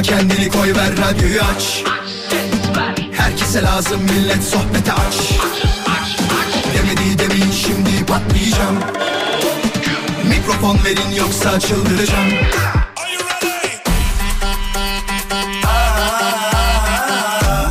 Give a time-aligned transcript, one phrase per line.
[0.00, 1.84] Kendini koy ver radyoyu aç.
[3.12, 5.14] Herkese lazım millet sohbete aç.
[6.74, 8.78] Demedi demin şimdi patlayacağım.
[10.28, 12.28] Mikrofon verin yoksa çıldıracağım.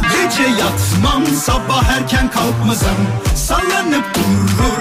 [0.04, 3.08] Gece yatmam sabah erken kalkmazım.
[3.36, 4.81] Sallanıp durur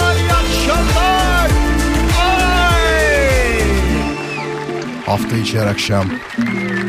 [5.05, 6.05] Hafta içi her akşam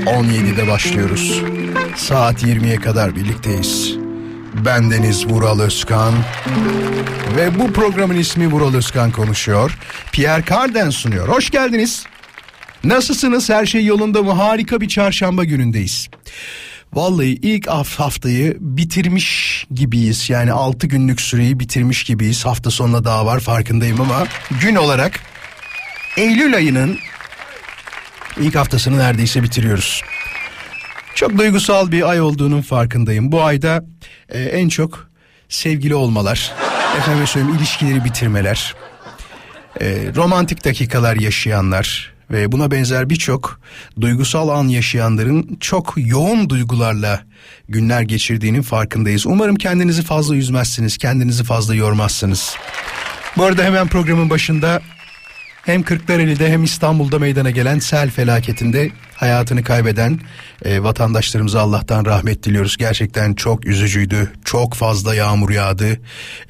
[0.06, 1.42] 17'de başlıyoruz.
[1.96, 3.94] Saat 20'ye kadar birlikteyiz.
[4.64, 6.14] Ben Deniz Vural Özkan
[7.36, 9.78] ve bu programın ismi Vural Özkan konuşuyor.
[10.12, 11.28] Pierre Carden sunuyor.
[11.28, 12.04] Hoş geldiniz.
[12.84, 13.50] Nasılsınız?
[13.50, 14.32] Her şey yolunda mı?
[14.32, 16.08] Harika bir çarşamba günündeyiz.
[16.92, 20.30] Vallahi ilk haf- haftayı bitirmiş gibiyiz.
[20.30, 22.44] Yani 6 günlük süreyi bitirmiş gibiyiz.
[22.46, 24.26] Hafta sonuna daha var farkındayım ama
[24.60, 25.20] gün olarak
[26.16, 26.98] Eylül ayının
[28.40, 30.02] ilk haftasını neredeyse bitiriyoruz.
[31.14, 33.32] Çok duygusal bir ay olduğunun farkındayım.
[33.32, 33.84] Bu ayda
[34.28, 35.08] e, en çok
[35.48, 36.52] sevgili olmalar,
[36.98, 38.74] efendim söyleyeyim ilişkileri bitirmeler,
[39.80, 43.60] e, romantik dakikalar yaşayanlar ve buna benzer birçok
[44.00, 47.20] duygusal an yaşayanların çok yoğun duygularla
[47.68, 49.26] günler geçirdiğinin farkındayız.
[49.26, 52.56] Umarım kendinizi fazla üzmezsiniz, kendinizi fazla yormazsınız.
[53.36, 54.82] Bu arada hemen programın başında
[55.62, 60.20] hem Kırklareli'de hem İstanbul'da meydana gelen sel felaketinde hayatını kaybeden
[60.64, 62.76] e, vatandaşlarımıza Allah'tan rahmet diliyoruz.
[62.76, 64.32] Gerçekten çok üzücüydü.
[64.44, 66.00] Çok fazla yağmur yağdı.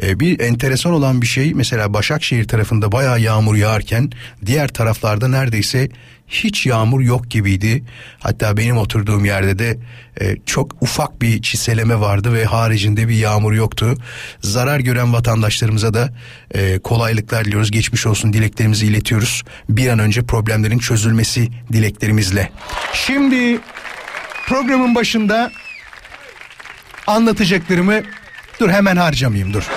[0.02, 4.10] E, bir enteresan olan bir şey mesela Başakşehir tarafında bayağı yağmur yağarken
[4.46, 5.88] diğer taraflarda neredeyse
[6.32, 7.84] hiç yağmur yok gibiydi.
[8.18, 9.78] Hatta benim oturduğum yerde de
[10.20, 13.94] e, çok ufak bir çiseleme vardı ve haricinde bir yağmur yoktu.
[14.40, 16.12] Zarar gören vatandaşlarımıza da
[16.54, 17.70] e, kolaylıklar diliyoruz.
[17.70, 19.42] Geçmiş olsun dileklerimizi iletiyoruz.
[19.68, 22.52] Bir an önce problemlerin çözülmesi dileklerimizle.
[22.92, 23.60] Şimdi
[24.46, 25.52] programın başında
[27.06, 28.00] anlatacaklarımı
[28.60, 29.68] dur hemen harcamayayım dur.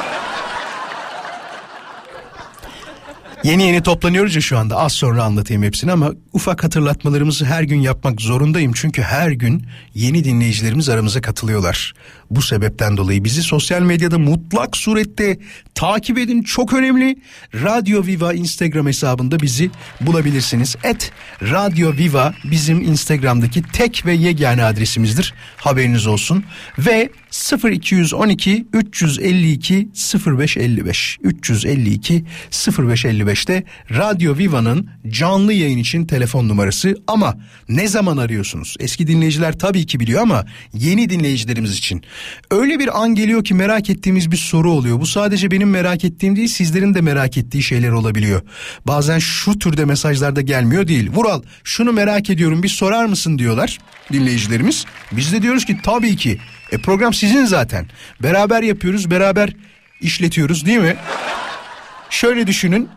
[3.46, 7.80] Yeni yeni toplanıyoruz ya şu anda az sonra anlatayım hepsini ama ufak hatırlatmalarımızı her gün
[7.80, 8.72] yapmak zorundayım.
[8.76, 11.94] Çünkü her gün yeni dinleyicilerimiz aramıza katılıyorlar.
[12.32, 15.38] Bu sebepten dolayı bizi sosyal medyada mutlak surette
[15.76, 17.16] takip edin çok önemli.
[17.54, 19.70] Radyo Viva Instagram hesabında bizi
[20.02, 20.76] bulabilirsiniz.
[20.84, 25.34] Et Radyo Viva bizim Instagram'daki tek ve yegane adresimizdir.
[25.58, 26.44] Haberiniz olsun.
[26.80, 27.10] Ve
[27.64, 29.90] 0212 352
[30.26, 37.38] 0555 352 0555'te Radyo Viva'nın canlı yayın için telefon numarası ama
[37.70, 38.76] ne zaman arıyorsunuz?
[38.80, 42.04] Eski dinleyiciler tabii ki biliyor ama yeni dinleyicilerimiz için
[42.52, 45.00] öyle bir an geliyor ki merak ettiğimiz bir soru oluyor.
[45.00, 48.42] Bu sadece benim merak ettiğim değil sizlerin de merak ettiği şeyler olabiliyor.
[48.88, 51.12] Bazen şu türde mesajlarda gelmiyor değil.
[51.12, 53.78] Vural şunu merak ediyorum bir sorar mısın diyorlar
[54.14, 54.86] dinleyicilerimiz.
[55.12, 56.38] Biz de diyoruz ki tabii ki
[56.72, 57.88] e program sizin zaten.
[58.24, 59.50] Beraber yapıyoruz, beraber
[60.02, 60.96] işletiyoruz değil mi?
[62.10, 62.90] Şöyle düşünün.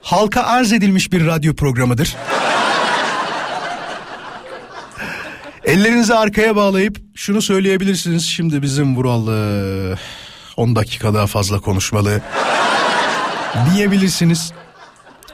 [0.00, 2.16] Halka arz edilmiş bir radyo programıdır.
[5.68, 8.24] Ellerinizi arkaya bağlayıp şunu söyleyebilirsiniz.
[8.26, 9.28] Şimdi bizim Vural
[9.92, 9.96] e,
[10.56, 12.20] 10 dakika daha fazla konuşmalı.
[13.74, 14.52] Diyebilirsiniz.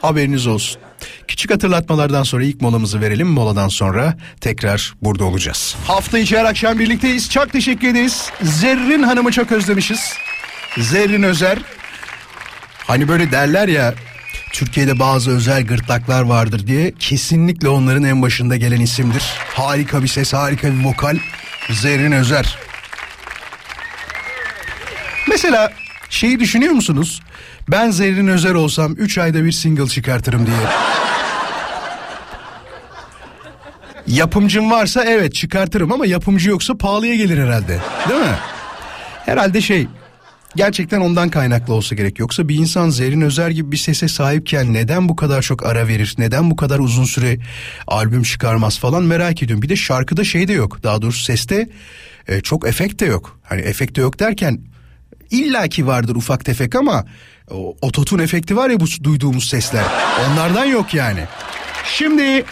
[0.03, 0.81] Haberiniz olsun.
[1.28, 3.28] Küçük hatırlatmalardan sonra ilk molamızı verelim.
[3.28, 5.77] Moladan sonra tekrar burada olacağız.
[5.87, 7.31] Hafta içi her akşam birlikteyiz.
[7.31, 8.31] Çok teşekkür ederiz.
[8.43, 10.12] Zerrin Hanım'ı çok özlemişiz.
[10.78, 11.59] Zerrin Özer.
[12.78, 13.95] Hani böyle derler ya
[14.54, 19.22] Türkiye'de bazı özel gırtlaklar vardır diye kesinlikle onların en başında gelen isimdir.
[19.54, 21.16] Harika bir ses, harika bir vokal.
[21.70, 22.59] Zerrin Özer.
[25.28, 25.72] Mesela
[26.10, 27.22] şeyi düşünüyor musunuz?
[27.68, 30.56] Ben Zerrin Özer olsam 3 ayda bir single çıkartırım diye.
[34.06, 37.78] Yapımcım varsa evet çıkartırım ama yapımcı yoksa pahalıya gelir herhalde.
[38.09, 38.36] Değil mi?
[39.27, 39.86] Herhalde şey
[40.56, 42.18] gerçekten ondan kaynaklı olsa gerek.
[42.18, 46.15] Yoksa bir insan Zerrin Özer gibi bir sese sahipken neden bu kadar çok ara verir?
[46.18, 47.39] Neden bu kadar uzun süre
[47.86, 49.62] albüm çıkarmaz falan merak ediyorum.
[49.62, 50.83] Bir de şarkıda şey de yok.
[50.83, 51.68] Daha doğrusu seste
[52.28, 53.41] e, çok efekt de yok.
[53.42, 54.60] Hani efekt de yok derken
[55.30, 57.04] illaki vardır ufak tefek ama
[57.51, 59.84] o ototun efekti var ya bu duyduğumuz sesler.
[60.30, 61.24] Onlardan yok yani.
[61.84, 62.45] Şimdi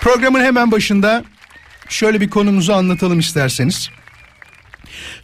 [0.00, 1.24] programın hemen başında
[1.88, 3.90] şöyle bir konumuzu anlatalım isterseniz.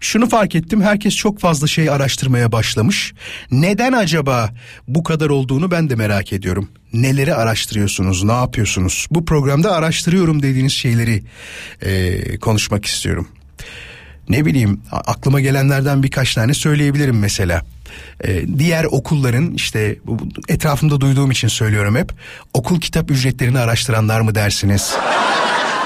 [0.01, 3.15] Şunu fark ettim herkes çok fazla şey araştırmaya başlamış.
[3.51, 4.51] Neden acaba
[4.89, 6.69] bu kadar olduğunu ben de merak ediyorum.
[6.93, 9.07] Neleri araştırıyorsunuz, ne yapıyorsunuz?
[9.11, 11.23] Bu programda araştırıyorum dediğiniz şeyleri
[11.83, 13.29] e, konuşmak istiyorum.
[14.29, 17.63] Ne bileyim aklıma gelenlerden birkaç tane söyleyebilirim mesela.
[18.25, 19.97] Ee, diğer okulların işte
[20.49, 22.13] etrafımda duyduğum için söylüyorum hep
[22.55, 24.95] okul kitap ücretlerini araştıranlar mı dersiniz?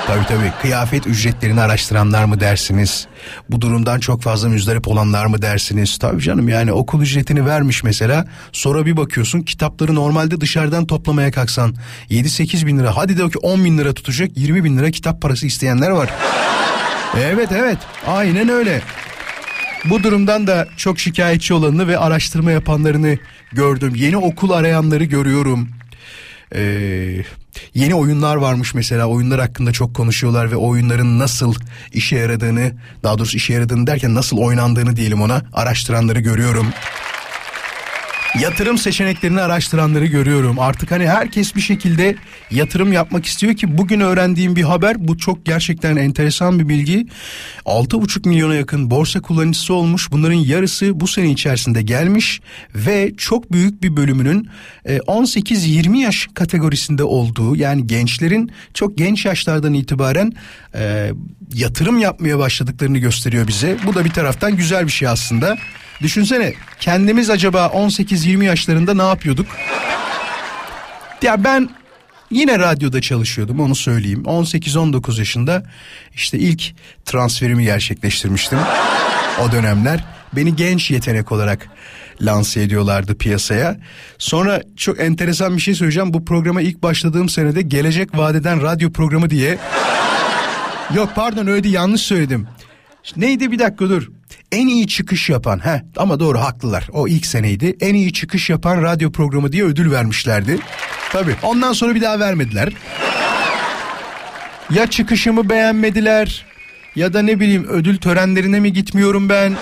[0.09, 3.07] Tabii tabii kıyafet ücretlerini araştıranlar mı dersiniz?
[3.51, 5.99] Bu durumdan çok fazla müzdarip olanlar mı dersiniz?
[5.99, 8.27] Tabii canım yani okul ücretini vermiş mesela.
[8.53, 11.75] Sonra bir bakıyorsun kitapları normalde dışarıdan toplamaya kalksan
[12.11, 15.47] 7-8 bin lira hadi de ki 10 bin lira tutacak 20 bin lira kitap parası
[15.47, 16.11] isteyenler var.
[17.17, 18.83] evet evet aynen öyle.
[19.85, 23.19] Bu durumdan da çok şikayetçi olanını ve araştırma yapanlarını
[23.53, 23.93] gördüm.
[23.95, 25.69] Yeni okul arayanları görüyorum.
[26.55, 27.23] Ee,
[27.75, 31.55] yeni oyunlar varmış mesela oyunlar hakkında çok konuşuyorlar ve oyunların nasıl
[31.93, 32.73] işe yaradığını
[33.03, 36.67] daha doğrusu işe yaradığını derken nasıl oynandığını diyelim ona araştıranları görüyorum.
[38.35, 40.59] Yatırım seçeneklerini araştıranları görüyorum.
[40.59, 42.17] Artık hani herkes bir şekilde
[42.51, 47.07] yatırım yapmak istiyor ki bugün öğrendiğim bir haber bu çok gerçekten enteresan bir bilgi.
[47.65, 50.13] 6,5 milyona yakın borsa kullanıcısı olmuş.
[50.13, 52.41] Bunların yarısı bu sene içerisinde gelmiş
[52.75, 54.49] ve çok büyük bir bölümünün
[54.85, 60.33] 18-20 e, yaş kategorisinde olduğu yani gençlerin çok genç yaşlardan itibaren
[60.75, 61.11] e,
[61.55, 63.77] yatırım yapmaya başladıklarını gösteriyor bize.
[63.87, 65.59] Bu da bir taraftan güzel bir şey aslında.
[66.03, 69.47] Düşünsene kendimiz acaba 18-20 yaşlarında ne yapıyorduk?
[71.23, 71.71] Ya ben
[72.31, 74.23] yine radyoda çalışıyordum onu söyleyeyim.
[74.23, 75.63] 18-19 yaşında
[76.15, 76.63] işte ilk
[77.05, 78.59] transferimi gerçekleştirmiştim.
[79.43, 81.69] O dönemler beni genç yetenek olarak
[82.21, 83.77] lanse ediyorlardı piyasaya.
[84.19, 86.15] Sonra çok enteresan bir şey söyleyeceğim.
[86.15, 89.59] Bu programa ilk başladığım senede Gelecek Vadeden Radyo Programı diye...
[90.95, 92.47] Yok pardon öyle değil yanlış söyledim.
[93.17, 94.09] Neydi bir dakika dur
[94.53, 98.83] en iyi çıkış yapan he ama doğru haklılar o ilk seneydi en iyi çıkış yapan
[98.83, 100.59] radyo programı diye ödül vermişlerdi.
[101.13, 102.73] Tabi ondan sonra bir daha vermediler.
[104.71, 106.47] Ya çıkışımı beğenmediler
[106.97, 109.57] ya da ne bileyim ödül törenlerine mi gitmiyorum ben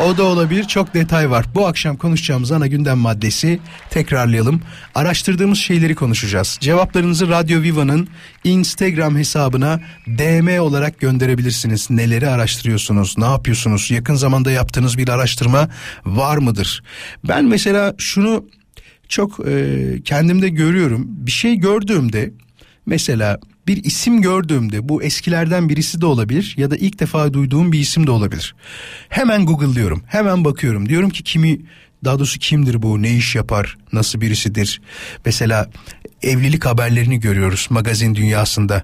[0.00, 0.64] o da olabilir.
[0.64, 1.46] Çok detay var.
[1.54, 3.60] Bu akşam konuşacağımız ana gündem maddesi
[3.90, 4.60] tekrarlayalım.
[4.94, 6.58] Araştırdığımız şeyleri konuşacağız.
[6.60, 8.08] Cevaplarınızı Radyo Viva'nın
[8.44, 11.90] Instagram hesabına DM olarak gönderebilirsiniz.
[11.90, 13.18] Neleri araştırıyorsunuz?
[13.18, 13.90] Ne yapıyorsunuz?
[13.90, 15.68] Yakın zamanda yaptığınız bir araştırma
[16.04, 16.82] var mıdır?
[17.28, 18.44] Ben mesela şunu
[19.08, 21.04] çok e, kendimde görüyorum.
[21.08, 22.32] Bir şey gördüğümde
[22.86, 27.78] mesela bir isim gördüğümde bu eskilerden birisi de olabilir ya da ilk defa duyduğum bir
[27.78, 28.54] isim de olabilir.
[29.08, 30.02] Hemen Google'lıyorum.
[30.06, 30.88] Hemen bakıyorum.
[30.88, 31.60] Diyorum ki kimi
[32.04, 33.02] daha doğrusu kimdir bu?
[33.02, 33.78] Ne iş yapar?
[33.92, 34.80] Nasıl birisidir?
[35.24, 35.70] Mesela
[36.22, 38.82] evlilik haberlerini görüyoruz magazin dünyasında.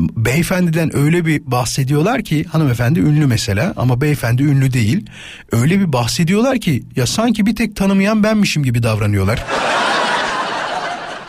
[0.00, 5.06] Beyefendiden öyle bir bahsediyorlar ki hanımefendi ünlü mesela ama beyefendi ünlü değil.
[5.52, 9.44] Öyle bir bahsediyorlar ki ya sanki bir tek tanımayan benmişim gibi davranıyorlar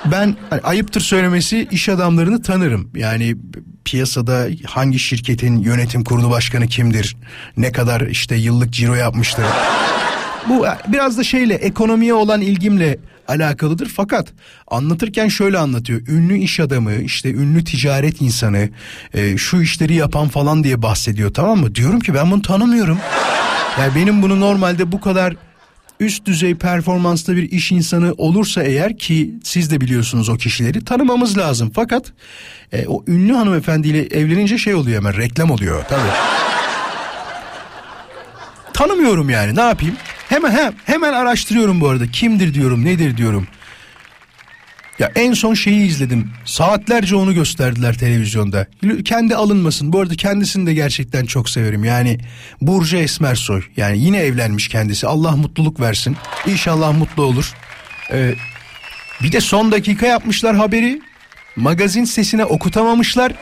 [0.06, 2.92] ben hani ayıptır söylemesi iş adamlarını tanırım.
[2.96, 3.36] Yani
[3.86, 7.18] piyasada hangi şirketin yönetim kurulu başkanı kimdir?
[7.57, 9.46] Ne kadar işte yıllık ciro yapmıştır?
[10.50, 12.98] Bu biraz da şeyle ekonomiye olan ilgimle
[13.28, 14.28] alakalıdır fakat
[14.68, 16.07] anlatırken şöyle anlatıyor.
[16.07, 18.69] Ünlü iş adamı işte ünlü ticaret insanı
[19.13, 21.75] e, şu işleri yapan falan diye bahsediyor tamam mı?
[21.75, 23.00] Diyorum ki ben bunu tanımıyorum.
[23.79, 25.36] Yani benim bunu normalde bu kadar
[26.00, 31.38] üst düzey performanslı bir iş insanı olursa eğer ki siz de biliyorsunuz o kişileri tanımamız
[31.38, 31.72] lazım.
[31.75, 32.13] Fakat
[32.74, 36.12] e, o ünlü hanımefendiyle evlenince şey oluyor hemen reklam oluyor tabii.
[38.74, 39.96] Tanımıyorum yani ne yapayım?
[40.29, 42.08] Hemen he, hemen araştırıyorum bu arada.
[42.08, 43.48] Kimdir diyorum, nedir diyorum.
[45.00, 46.29] Ya en son şeyi izledim.
[46.46, 48.68] Saatlerce onu gösterdiler televizyonda.
[49.06, 49.94] Kendi alınmasın.
[49.94, 51.84] Bu arada kendisini de gerçekten çok severim.
[51.84, 52.18] Yani
[52.62, 53.63] Burcu Esmersoy.
[53.77, 55.08] Yani yine evlenmiş kendisi.
[55.08, 56.18] Allah mutluluk versin.
[56.48, 57.53] İnşallah mutlu olur.
[58.12, 58.36] Ee,
[59.24, 61.01] bir de son dakika yapmışlar haberi.
[61.56, 63.34] Magazin sesine okutamamışlar.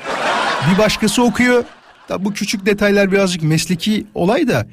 [0.72, 1.64] Bir başkası okuyor.
[2.10, 4.68] Da bu küçük detaylar birazcık mesleki olay da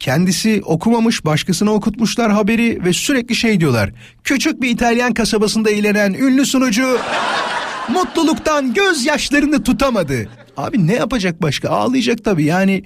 [0.00, 3.90] Kendisi okumamış başkasına okutmuşlar haberi ve sürekli şey diyorlar.
[4.24, 6.98] Küçük bir İtalyan kasabasında eğlenen ünlü sunucu
[7.88, 10.28] mutluluktan gözyaşlarını tutamadı.
[10.56, 12.82] Abi ne yapacak başka ağlayacak tabii yani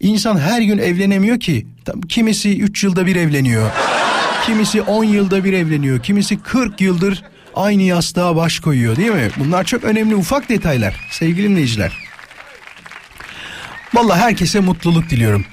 [0.00, 1.66] insan her gün evlenemiyor ki.
[2.08, 3.70] Kimisi 3 yılda bir evleniyor.
[4.46, 6.02] Kimisi 10 yılda bir evleniyor.
[6.02, 7.22] Kimisi 40 yıldır
[7.54, 9.30] aynı yastığa baş koyuyor değil mi?
[9.36, 11.92] Bunlar çok önemli ufak detaylar sevgili dinleyiciler.
[13.94, 15.44] Vallahi herkese mutluluk diliyorum.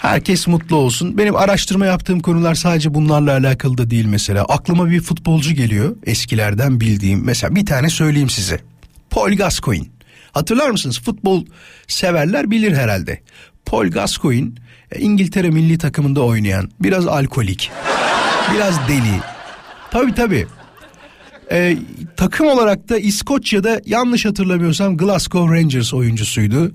[0.00, 1.18] Herkes mutlu olsun.
[1.18, 4.44] Benim araştırma yaptığım konular sadece bunlarla alakalı da değil mesela.
[4.44, 7.24] Aklıma bir futbolcu geliyor eskilerden bildiğim.
[7.24, 8.60] Mesela bir tane söyleyeyim size.
[9.10, 9.86] Paul Gascoigne.
[10.32, 11.00] Hatırlar mısınız?
[11.00, 11.44] Futbol
[11.88, 13.20] severler bilir herhalde.
[13.66, 14.50] Paul Gascoigne
[14.92, 17.70] e, İngiltere milli takımında oynayan biraz alkolik,
[18.54, 19.20] biraz deli.
[19.90, 20.46] Tabii tabii.
[21.52, 21.76] Ee,
[22.16, 26.72] takım olarak da İskoçya'da yanlış hatırlamıyorsam Glasgow Rangers oyuncusuydu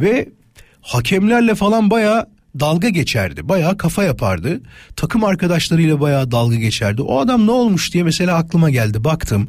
[0.00, 0.28] ve
[0.82, 2.26] hakemlerle falan baya
[2.60, 3.48] dalga geçerdi.
[3.48, 4.60] Baya kafa yapardı.
[4.96, 7.02] Takım arkadaşlarıyla baya dalga geçerdi.
[7.02, 9.04] O adam ne olmuş diye mesela aklıma geldi.
[9.04, 9.48] Baktım.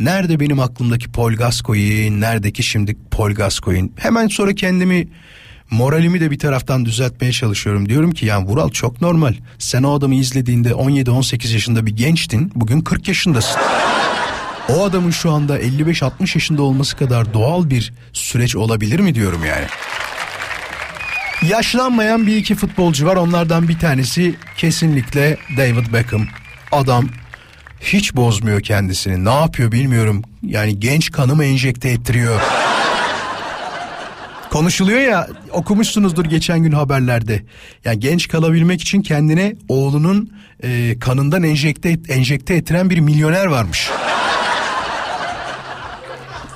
[0.00, 3.88] Nerede benim aklımdaki Paul Gascoigne, neredeki şimdi Paul Gascoigne?
[3.96, 5.08] Hemen sonra kendimi
[5.70, 7.88] moralimi de bir taraftan düzeltmeye çalışıyorum.
[7.88, 9.34] Diyorum ki yani Vural çok normal.
[9.58, 12.52] Sen o adamı izlediğinde 17-18 yaşında bir gençtin.
[12.54, 13.60] Bugün 40 yaşındasın.
[14.68, 19.66] O adamın şu anda 55-60 yaşında olması kadar doğal bir süreç olabilir mi diyorum yani.
[21.48, 23.16] Yaşlanmayan bir iki futbolcu var.
[23.16, 26.26] Onlardan bir tanesi kesinlikle David Beckham.
[26.72, 27.08] Adam
[27.80, 29.24] hiç bozmuyor kendisini.
[29.24, 30.22] Ne yapıyor bilmiyorum.
[30.42, 32.40] Yani genç kanımı enjekte ettiriyor.
[34.50, 37.42] Konuşuluyor ya okumuşsunuzdur geçen gün haberlerde.
[37.84, 40.32] Yani genç kalabilmek için kendine oğlunun
[40.62, 43.90] e, kanından enjekte enjekte ettiren bir milyoner varmış.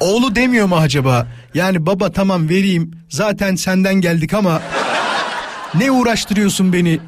[0.01, 1.27] Oğlu demiyor mu acaba?
[1.55, 4.63] Yani baba tamam vereyim zaten senden geldik ama
[5.75, 6.99] ne uğraştırıyorsun beni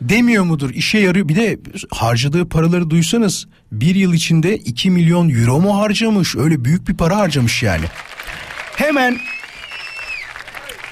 [0.00, 0.70] demiyor mudur?
[0.70, 1.28] İşe yarıyor.
[1.28, 1.58] Bir de
[1.90, 6.36] harcadığı paraları duysanız bir yıl içinde 2 milyon euro mu harcamış?
[6.36, 7.84] Öyle büyük bir para harcamış yani.
[8.76, 9.18] Hemen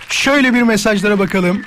[0.09, 1.63] şöyle bir mesajlara bakalım.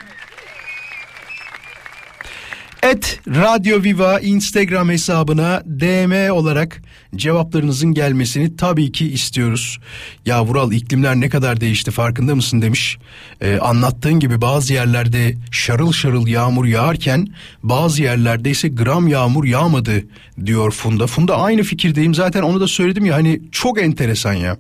[2.84, 6.82] Et Radyo Viva Instagram hesabına DM olarak
[7.16, 9.80] cevaplarınızın gelmesini tabii ki istiyoruz.
[10.26, 12.98] Ya Vural iklimler ne kadar değişti farkında mısın demiş.
[13.42, 17.28] Ee, anlattığın gibi bazı yerlerde şarıl şarıl yağmur yağarken
[17.64, 20.04] bazı yerlerde ise gram yağmur yağmadı
[20.46, 21.08] diyor Funda.
[21.08, 24.58] Funda aynı fikirdeyim zaten onu da söyledim ya hani çok enteresan ya.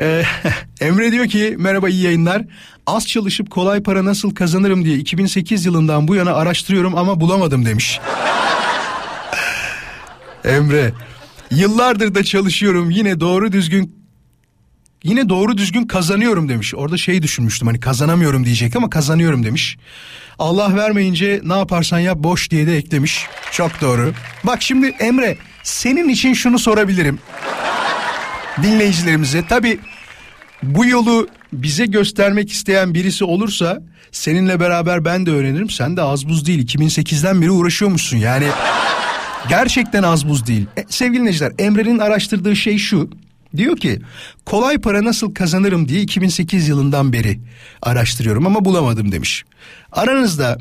[0.00, 0.24] Ee,
[0.80, 2.42] Emre diyor ki merhaba iyi yayınlar.
[2.86, 8.00] Az çalışıp kolay para nasıl kazanırım diye 2008 yılından bu yana araştırıyorum ama bulamadım demiş.
[10.44, 10.92] Emre
[11.50, 13.98] yıllardır da çalışıyorum yine doğru düzgün
[15.04, 16.74] yine doğru düzgün kazanıyorum demiş.
[16.74, 19.78] Orada şey düşünmüştüm hani kazanamıyorum diyecek ama kazanıyorum demiş.
[20.38, 23.26] Allah vermeyince ne yaparsan yap boş diye de eklemiş.
[23.52, 24.12] Çok doğru.
[24.44, 27.18] Bak şimdi Emre senin için şunu sorabilirim
[28.62, 29.46] dinleyicilerimize.
[29.46, 29.80] Tabi
[30.62, 35.70] bu yolu bize göstermek isteyen birisi olursa seninle beraber ben de öğrenirim.
[35.70, 38.46] Sen de az buz değil 2008'den beri uğraşıyormuşsun yani.
[39.48, 40.66] Gerçekten az buz değil.
[40.76, 43.10] E, sevgili dinleyiciler Emre'nin araştırdığı şey şu.
[43.56, 44.00] Diyor ki
[44.46, 47.40] kolay para nasıl kazanırım diye 2008 yılından beri
[47.82, 49.44] araştırıyorum ama bulamadım demiş.
[49.92, 50.58] Aranızda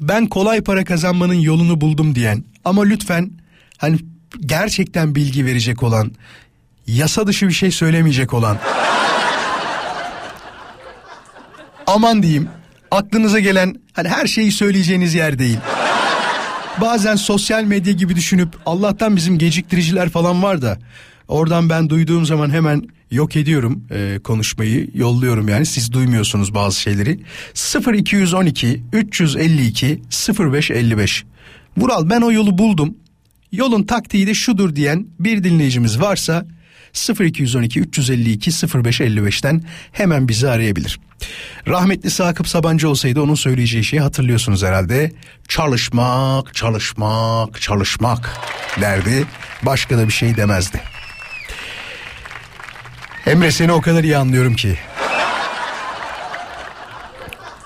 [0.00, 3.30] ben kolay para kazanmanın yolunu buldum diyen ama lütfen
[3.78, 3.98] hani
[4.40, 6.12] gerçekten bilgi verecek olan
[6.86, 8.58] yasa dışı bir şey söylemeyecek olan.
[11.86, 12.48] Aman diyeyim
[12.90, 15.58] aklınıza gelen hani her şeyi söyleyeceğiniz yer değil.
[16.80, 20.78] Bazen sosyal medya gibi düşünüp Allah'tan bizim geciktiriciler falan var da
[21.28, 25.66] oradan ben duyduğum zaman hemen yok ediyorum e, konuşmayı yolluyorum yani.
[25.66, 27.20] Siz duymuyorsunuz bazı şeyleri.
[27.96, 30.02] 0212 352
[30.38, 31.24] 0555
[31.76, 32.94] Vural ben o yolu buldum.
[33.52, 36.46] Yolun taktiği de şudur diyen bir dinleyicimiz varsa
[36.94, 41.00] 0212 352 0555'ten hemen bizi arayabilir.
[41.68, 45.12] Rahmetli Sakıp Sabancı olsaydı onun söyleyeceği şeyi hatırlıyorsunuz herhalde.
[45.48, 48.40] Çalışmak, çalışmak, çalışmak
[48.80, 49.24] derdi.
[49.62, 50.80] Başka da bir şey demezdi.
[53.26, 54.78] Emre seni o kadar iyi anlıyorum ki.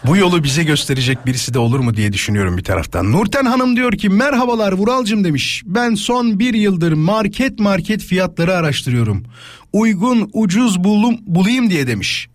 [0.07, 3.13] Bu yolu bize gösterecek birisi de olur mu diye düşünüyorum bir taraftan.
[3.13, 5.63] Nurten Hanım diyor ki merhabalar Vuralcım demiş.
[5.67, 9.25] Ben son bir yıldır market market fiyatları araştırıyorum.
[9.73, 12.29] Uygun ucuz bulum, bulayım diye demiş.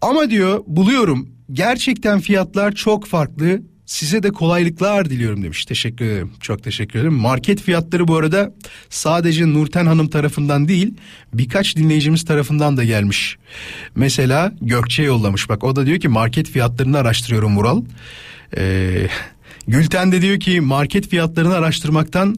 [0.00, 5.64] Ama diyor buluyorum gerçekten fiyatlar çok farklı Size de kolaylıklar diliyorum demiş.
[5.64, 6.30] Teşekkür ederim.
[6.40, 7.14] Çok teşekkür ederim.
[7.14, 8.52] Market fiyatları bu arada
[8.90, 10.94] sadece Nurten Hanım tarafından değil
[11.34, 13.36] birkaç dinleyicimiz tarafından da gelmiş.
[13.94, 15.48] Mesela Gökçe yollamış.
[15.48, 17.82] Bak o da diyor ki market fiyatlarını araştırıyorum Mural.
[18.56, 19.08] Ee,
[19.68, 22.36] Gülten de diyor ki market fiyatlarını araştırmaktan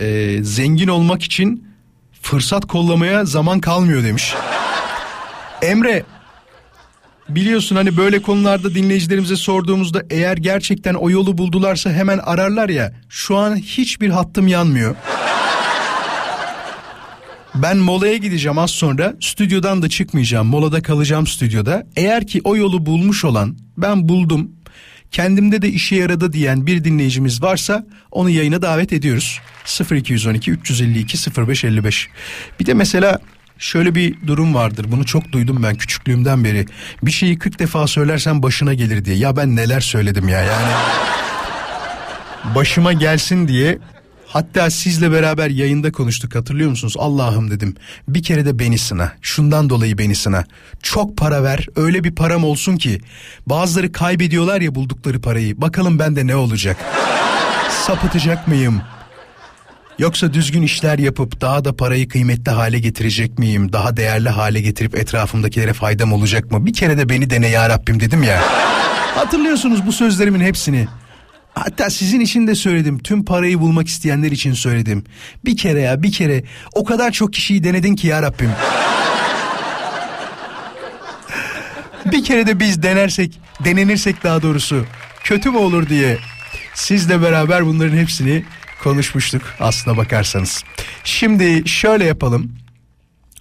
[0.00, 1.66] e, zengin olmak için
[2.22, 4.34] fırsat kollamaya zaman kalmıyor demiş.
[5.62, 6.04] Emre
[7.28, 12.92] biliyorsun hani böyle konularda dinleyicilerimize sorduğumuzda eğer gerçekten o yolu buldularsa hemen ararlar ya.
[13.08, 14.96] Şu an hiçbir hattım yanmıyor.
[17.54, 19.14] Ben molaya gideceğim az sonra.
[19.20, 20.46] Stüdyodan da çıkmayacağım.
[20.46, 21.86] Molada kalacağım stüdyoda.
[21.96, 24.50] Eğer ki o yolu bulmuş olan ben buldum.
[25.10, 29.40] Kendimde de işe yaradı diyen bir dinleyicimiz varsa onu yayına davet ediyoruz.
[29.90, 31.18] 0212 352
[31.48, 32.08] 0555.
[32.60, 33.18] Bir de mesela
[33.58, 34.86] şöyle bir durum vardır.
[34.88, 36.66] Bunu çok duydum ben küçüklüğümden beri.
[37.02, 39.16] Bir şeyi 40 defa söylersen başına gelir diye.
[39.16, 40.72] Ya ben neler söyledim ya yani.
[42.54, 43.78] Başıma gelsin diye
[44.28, 46.94] Hatta sizle beraber yayında konuştuk hatırlıyor musunuz?
[46.98, 47.74] Allah'ım dedim
[48.08, 49.12] bir kere de beni sına.
[49.22, 50.44] Şundan dolayı beni sına.
[50.82, 53.00] Çok para ver öyle bir param olsun ki.
[53.46, 55.60] Bazıları kaybediyorlar ya buldukları parayı.
[55.60, 56.76] Bakalım bende ne olacak?
[57.70, 58.82] Sapıtacak mıyım?
[59.98, 63.72] Yoksa düzgün işler yapıp daha da parayı kıymetli hale getirecek miyim?
[63.72, 66.66] Daha değerli hale getirip etrafımdakilere faydam olacak mı?
[66.66, 68.42] Bir kere de beni dene ya Rabbim dedim ya.
[69.16, 70.88] Hatırlıyorsunuz bu sözlerimin hepsini.
[71.54, 72.98] Hatta sizin için de söyledim.
[72.98, 75.04] Tüm parayı bulmak isteyenler için söyledim.
[75.44, 78.50] Bir kere ya bir kere o kadar çok kişiyi denedin ki ya Rabbim.
[82.12, 84.84] bir kere de biz denersek, denenirsek daha doğrusu
[85.24, 86.18] kötü mü olur diye
[86.74, 88.44] sizle beraber bunların hepsini
[88.82, 90.64] konuşmuştuk aslına bakarsanız.
[91.04, 92.52] Şimdi şöyle yapalım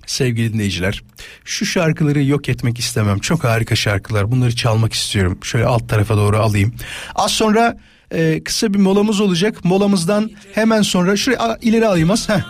[0.06, 1.04] sevgili dinleyiciler.
[1.46, 3.20] Şu şarkıları yok etmek istemem.
[3.20, 4.32] Çok harika şarkılar.
[4.32, 5.40] Bunları çalmak istiyorum.
[5.44, 6.74] Şöyle alt tarafa doğru alayım.
[7.16, 7.78] Az sonra
[8.12, 9.66] e, kısa bir molamız olacak.
[9.66, 12.30] Molamızdan hemen sonra şuraya a, ileri alayım az.
[12.30, 12.42] Heh.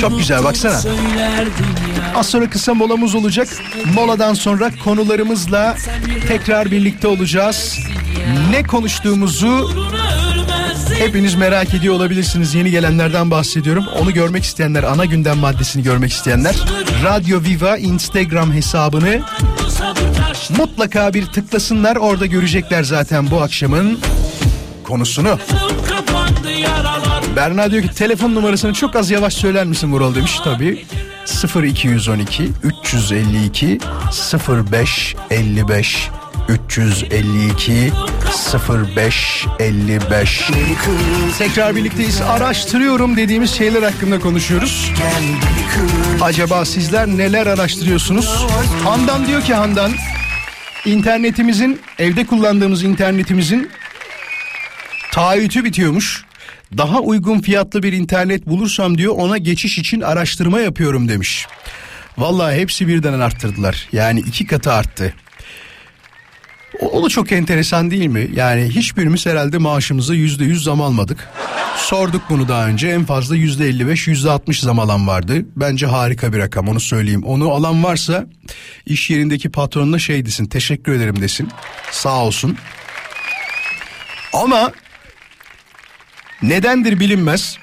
[0.00, 0.80] Çok güzel baksana.
[2.14, 3.48] Az sonra kısa molamız olacak.
[3.94, 5.76] Moladan sonra konularımızla
[6.28, 7.78] tekrar birlikte olacağız.
[8.50, 9.70] Ne konuştuğumuzu
[10.98, 12.54] hepiniz merak ediyor olabilirsiniz.
[12.54, 13.84] Yeni gelenlerden bahsediyorum.
[14.00, 16.54] Onu görmek isteyenler, ana gündem maddesini görmek isteyenler
[17.04, 19.20] Radyo Viva Instagram hesabını
[20.58, 21.96] mutlaka bir tıklasınlar.
[21.96, 24.00] Orada görecekler zaten bu akşamın
[24.84, 25.38] konusunu.
[27.36, 30.38] Berna diyor ki telefon numarasını çok az yavaş söyler misin Vural demiş.
[30.44, 30.84] Tabii
[31.64, 33.78] 0212 352
[34.70, 36.10] 05 55
[36.48, 37.92] 352
[38.96, 40.50] 05 55
[41.38, 42.20] Tekrar birlikteyiz.
[42.20, 44.92] Araştırıyorum dediğimiz şeyler hakkında konuşuyoruz.
[46.20, 48.46] Acaba sizler neler araştırıyorsunuz?
[48.84, 49.92] Handan diyor ki Handan
[50.84, 53.70] internetimizin evde kullandığımız internetimizin
[55.12, 56.24] taahhütü bitiyormuş.
[56.76, 61.46] Daha uygun fiyatlı bir internet bulursam diyor ona geçiş için araştırma yapıyorum demiş.
[62.18, 63.88] Vallahi hepsi birden arttırdılar.
[63.92, 65.14] Yani iki katı arttı.
[66.80, 68.30] O, o da çok enteresan değil mi?
[68.34, 71.28] Yani hiçbirimiz herhalde maaşımızı yüzde yüz zam almadık.
[71.76, 75.46] Sorduk bunu daha önce en fazla yüzde elli beş yüzde altmış zam alan vardı.
[75.56, 77.22] Bence harika bir rakam onu söyleyeyim.
[77.24, 78.26] Onu alan varsa
[78.86, 81.48] iş yerindeki patronuna şey desin teşekkür ederim desin.
[81.90, 82.56] Sağ olsun.
[84.32, 84.72] Ama
[86.42, 87.56] nedendir bilinmez.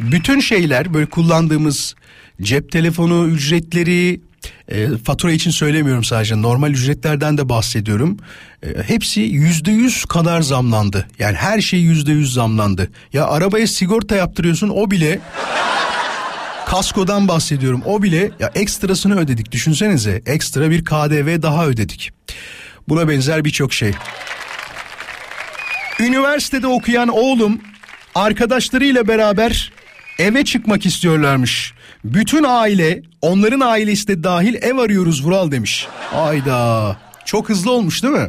[0.00, 1.94] Bütün şeyler böyle kullandığımız
[2.42, 4.20] cep telefonu ücretleri,
[4.68, 8.16] e, fatura için söylemiyorum sadece normal ücretlerden de bahsediyorum.
[8.62, 11.08] E, hepsi yüzde yüz kadar zamlandı.
[11.18, 12.90] Yani her şey yüzde yüz zamlandı.
[13.12, 15.20] Ya arabaya sigorta yaptırıyorsun o bile
[16.66, 22.10] kaskodan bahsediyorum o bile ya ekstrasını ödedik düşünsenize ekstra bir KDV daha ödedik.
[22.88, 23.92] Buna benzer birçok şey.
[26.00, 27.60] Üniversitede okuyan oğlum
[28.14, 29.72] arkadaşlarıyla beraber
[30.18, 31.74] eve çıkmak istiyorlarmış.
[32.04, 35.86] Bütün aile onların ailesi de dahil ev arıyoruz Vural demiş.
[36.14, 38.28] Ayda çok hızlı olmuş değil mi?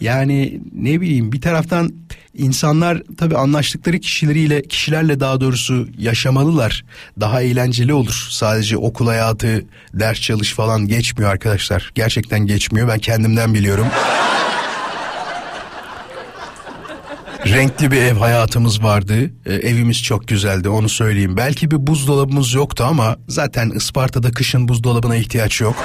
[0.00, 1.92] Yani ne bileyim bir taraftan
[2.34, 6.84] insanlar tabii anlaştıkları kişileriyle kişilerle daha doğrusu yaşamalılar.
[7.20, 8.26] Daha eğlenceli olur.
[8.30, 11.92] Sadece okul hayatı, ders çalış falan geçmiyor arkadaşlar.
[11.94, 12.88] Gerçekten geçmiyor.
[12.88, 13.86] Ben kendimden biliyorum.
[17.46, 19.30] Renkli bir ev hayatımız vardı.
[19.46, 21.36] E, evimiz çok güzeldi onu söyleyeyim.
[21.36, 25.76] Belki bir buzdolabımız yoktu ama zaten Isparta'da kışın buzdolabına ihtiyaç yok.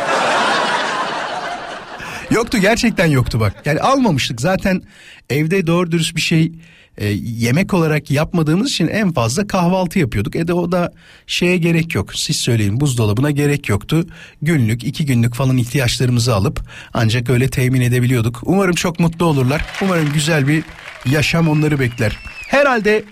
[2.32, 3.54] yoktu gerçekten yoktu bak.
[3.66, 4.82] Yani almamıştık zaten
[5.30, 6.52] evde doğru dürüst bir şey
[7.00, 10.36] e, yemek olarak yapmadığımız için en fazla kahvaltı yapıyorduk.
[10.36, 10.94] E de o da
[11.28, 12.16] şeye gerek yok.
[12.16, 14.08] Siz söyleyin buzdolabına gerek yoktu.
[14.42, 16.62] Günlük iki günlük falan ihtiyaçlarımızı alıp
[16.94, 18.40] ancak öyle temin edebiliyorduk.
[18.44, 19.66] Umarım çok mutlu olurlar.
[19.82, 20.64] Umarım güzel bir
[21.06, 22.18] yaşam onları bekler.
[22.48, 23.04] Herhalde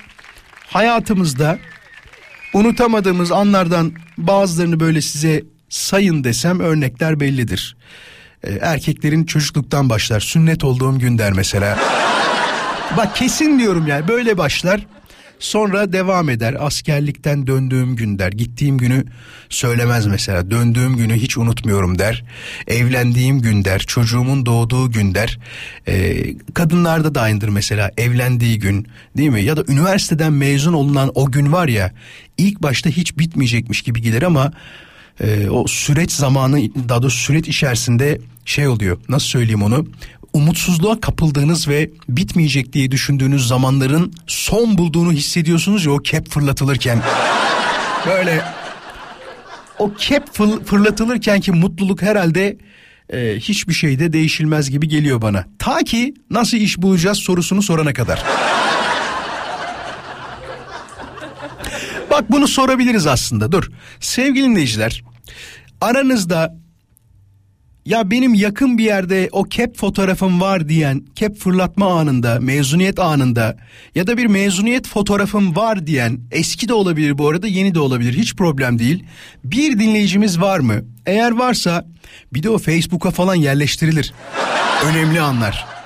[0.67, 1.59] hayatımızda
[2.53, 7.77] unutamadığımız anlardan bazılarını böyle size sayın desem örnekler bellidir.
[8.43, 10.19] Ee, erkeklerin çocukluktan başlar.
[10.19, 11.79] Sünnet olduğum gün der mesela.
[12.97, 14.85] Bak kesin diyorum yani böyle başlar.
[15.39, 16.55] Sonra devam eder.
[16.59, 18.31] Askerlikten döndüğüm gün der.
[18.31, 19.05] Gittiğim günü
[19.49, 20.51] söylemez mesela.
[20.51, 22.23] Döndüğüm günü hiç unutmuyorum der.
[22.67, 23.79] Evlendiğim gün der.
[23.79, 25.39] Çocuğumun doğduğu gün der.
[25.87, 26.23] Ee,
[26.53, 27.91] kadınlarda da aynıdır mesela.
[27.97, 29.41] Evlendiği gün değil mi?
[29.41, 31.91] Ya da üniversiteden mezun olunan o gün var ya.
[32.37, 34.51] ilk başta hiç bitmeyecekmiş gibi gelir ama
[35.23, 38.97] e, o süreç zamanı daha doğrusu süreç içerisinde şey oluyor.
[39.09, 39.87] Nasıl söyleyeyim onu?
[40.33, 47.01] Umutsuzluğa kapıldığınız ve bitmeyecek diye düşündüğünüz zamanların son bulduğunu hissediyorsunuz ya o kep fırlatılırken.
[48.07, 48.43] Böyle
[49.79, 50.33] o kep
[50.65, 52.57] fırlatılırken ki mutluluk herhalde
[53.13, 55.45] e, hiçbir şeyde değişilmez gibi geliyor bana.
[55.59, 58.23] Ta ki nasıl iş bulacağız sorusunu sorana kadar.
[62.11, 63.71] Bak bunu sorabiliriz aslında dur.
[63.99, 65.03] Sevgili dinleyiciler
[65.81, 66.55] aranızda
[67.87, 73.57] ya benim yakın bir yerde o kep fotoğrafım var diyen kep fırlatma anında mezuniyet anında
[73.95, 78.13] ya da bir mezuniyet fotoğrafım var diyen eski de olabilir bu arada yeni de olabilir
[78.13, 79.03] hiç problem değil.
[79.43, 80.81] Bir dinleyicimiz var mı?
[81.05, 81.85] Eğer varsa
[82.33, 84.13] bir de o Facebook'a falan yerleştirilir.
[84.85, 85.76] Önemli anlar.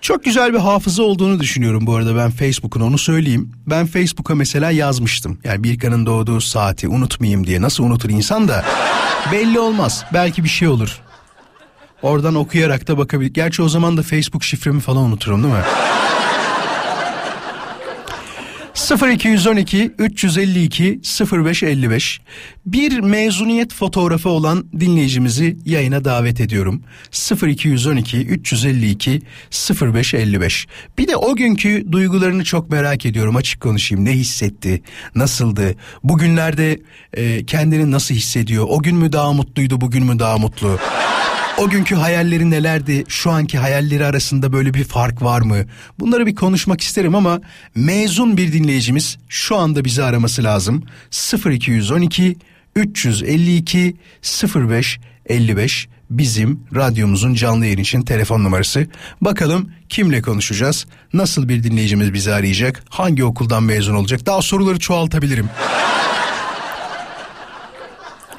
[0.00, 3.52] Çok güzel bir hafıza olduğunu düşünüyorum bu arada ben Facebook'un onu söyleyeyim.
[3.66, 5.38] Ben Facebook'a mesela yazmıştım.
[5.44, 7.62] Yani Birkan'ın doğduğu saati unutmayayım diye.
[7.62, 8.64] Nasıl unutur insan da
[9.32, 10.04] belli olmaz.
[10.12, 11.00] Belki bir şey olur.
[12.02, 13.34] Oradan okuyarak da bakabilir.
[13.34, 15.60] Gerçi o zaman da Facebook şifremi falan unuturum değil mi?
[18.90, 21.00] 0212 352
[21.32, 22.20] 0555
[22.66, 26.82] bir mezuniyet fotoğrafı olan dinleyicimizi yayına davet ediyorum.
[27.46, 29.22] 0212 352
[29.82, 30.66] 0555
[30.98, 34.04] bir de o günkü duygularını çok merak ediyorum açık konuşayım.
[34.04, 34.82] Ne hissetti
[35.14, 35.74] nasıldı?
[36.04, 36.80] Bugünlerde
[37.14, 38.66] e, kendini nasıl hissediyor?
[38.68, 40.78] O gün mü daha mutluydu bugün mü daha mutlu
[41.58, 43.04] o günkü hayalleri nelerdi?
[43.08, 45.56] Şu anki hayalleri arasında böyle bir fark var mı?
[45.98, 47.40] Bunları bir konuşmak isterim ama
[47.74, 50.82] mezun bir dinleyicimiz şu anda bizi araması lazım.
[51.46, 52.36] 0212
[52.76, 53.96] 352
[54.54, 58.86] 05 55 bizim radyomuzun canlı yayın için telefon numarası.
[59.20, 60.86] Bakalım kimle konuşacağız?
[61.12, 62.84] Nasıl bir dinleyicimiz bizi arayacak?
[62.88, 64.26] Hangi okuldan mezun olacak?
[64.26, 65.50] Daha soruları çoğaltabilirim.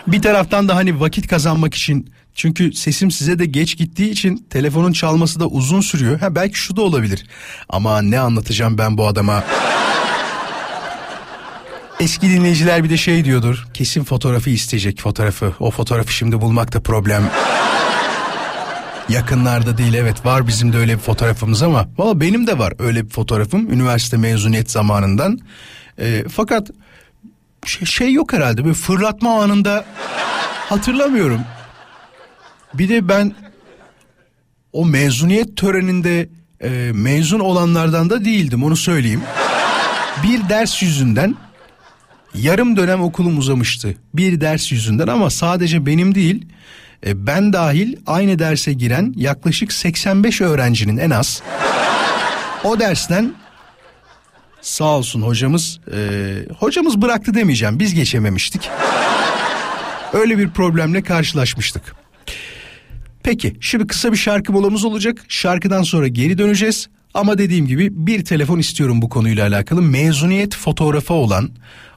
[0.07, 4.91] Bir taraftan da hani vakit kazanmak için çünkü sesim size de geç gittiği için telefonun
[4.91, 6.19] çalması da uzun sürüyor.
[6.19, 7.25] Ha belki şu da olabilir.
[7.69, 9.43] Ama ne anlatacağım ben bu adama?
[11.99, 13.67] Eski dinleyiciler bir de şey diyordur.
[13.73, 15.53] Kesin fotoğrafı isteyecek fotoğrafı.
[15.59, 17.31] O fotoğrafı şimdi bulmak da problem.
[19.09, 23.05] Yakınlarda değil evet var bizim de öyle bir fotoğrafımız ama valla benim de var öyle
[23.05, 25.39] bir fotoğrafım üniversite mezuniyet zamanından.
[25.99, 26.71] E, fakat
[27.65, 29.85] şey, şey yok herhalde bir fırlatma anında
[30.69, 31.41] hatırlamıyorum.
[32.73, 33.33] Bir de ben
[34.73, 36.29] o mezuniyet töreninde
[36.63, 39.21] e, mezun olanlardan da değildim onu söyleyeyim.
[40.23, 41.35] Bir ders yüzünden
[42.35, 43.95] yarım dönem okulum uzamıştı.
[44.13, 46.45] Bir ders yüzünden ama sadece benim değil
[47.05, 51.41] e, ben dahil aynı derse giren yaklaşık 85 öğrencinin en az
[52.63, 53.33] o dersten
[54.61, 55.99] sağ olsun hocamız e,
[56.59, 58.69] hocamız bıraktı demeyeceğim biz geçememiştik.
[60.13, 62.00] Öyle bir problemle karşılaşmıştık.
[63.23, 65.25] Peki şimdi kısa bir şarkı molamız olacak.
[65.27, 66.87] Şarkıdan sonra geri döneceğiz.
[67.13, 69.81] Ama dediğim gibi bir telefon istiyorum bu konuyla alakalı.
[69.81, 71.49] Mezuniyet fotoğrafı olan,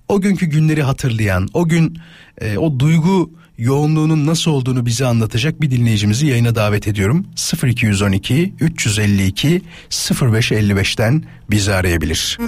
[0.08, 1.98] o günkü günleri hatırlayan, o gün
[2.40, 7.26] e, o duygu yoğunluğunun nasıl olduğunu bize anlatacak bir dinleyicimizi yayına davet ediyorum.
[7.64, 12.38] 0212 352 0555'ten bizi arayabilir.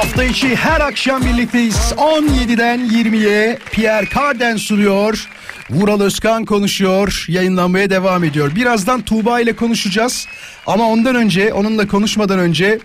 [0.00, 1.76] Hafta içi her akşam birlikteyiz.
[1.96, 5.28] 17'den 20'ye Pierre Carden sunuyor.
[5.70, 7.24] Vural Özkan konuşuyor.
[7.28, 8.54] Yayınlanmaya devam ediyor.
[8.54, 10.26] Birazdan Tuğba ile konuşacağız.
[10.66, 12.78] Ama ondan önce, onunla konuşmadan önce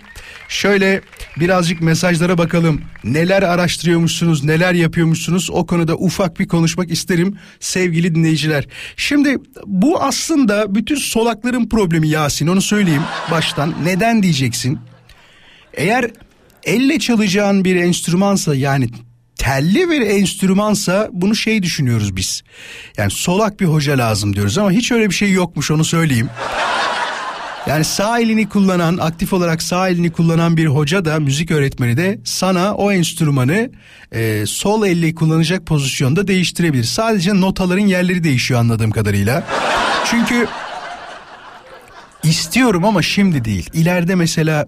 [0.48, 1.00] şöyle
[1.40, 2.82] birazcık mesajlara bakalım.
[3.04, 8.66] Neler araştırıyormuşsunuz, neler yapıyormuşsunuz o konuda ufak bir konuşmak isterim sevgili dinleyiciler.
[8.96, 13.74] Şimdi bu aslında bütün solakların problemi Yasin onu söyleyeyim baştan.
[13.84, 14.78] Neden diyeceksin?
[15.74, 16.10] Eğer
[16.66, 18.88] elle çalacağın bir enstrümansa yani
[19.36, 22.42] telli bir enstrümansa bunu şey düşünüyoruz biz.
[22.96, 26.28] Yani solak bir hoca lazım diyoruz ama hiç öyle bir şey yokmuş onu söyleyeyim.
[27.66, 32.18] Yani sağ elini kullanan, aktif olarak sağ elini kullanan bir hoca da müzik öğretmeni de
[32.24, 33.70] sana o enstrümanı
[34.12, 36.84] e, sol elle kullanacak pozisyonda değiştirebilir.
[36.84, 39.44] Sadece notaların yerleri değişiyor anladığım kadarıyla.
[40.10, 40.46] Çünkü
[42.26, 43.70] istiyorum ama şimdi değil.
[43.72, 44.66] İleride mesela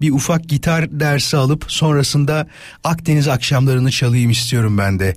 [0.00, 2.46] bir ufak gitar dersi alıp sonrasında
[2.84, 5.16] Akdeniz akşamlarını çalayım istiyorum ben de.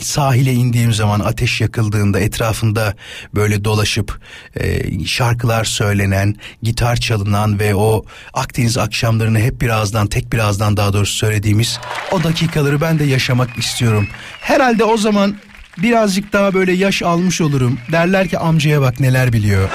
[0.00, 2.94] Sahile indiğim zaman ateş yakıldığında etrafında
[3.34, 4.20] böyle dolaşıp
[4.60, 11.16] e, şarkılar söylenen, gitar çalınan ve o Akdeniz akşamlarını hep birazdan tek birazdan daha doğrusu
[11.16, 11.78] söylediğimiz
[12.12, 14.08] o dakikaları ben de yaşamak istiyorum.
[14.40, 15.36] Herhalde o zaman
[15.78, 17.78] birazcık daha böyle yaş almış olurum.
[17.92, 19.70] Derler ki amcaya bak neler biliyor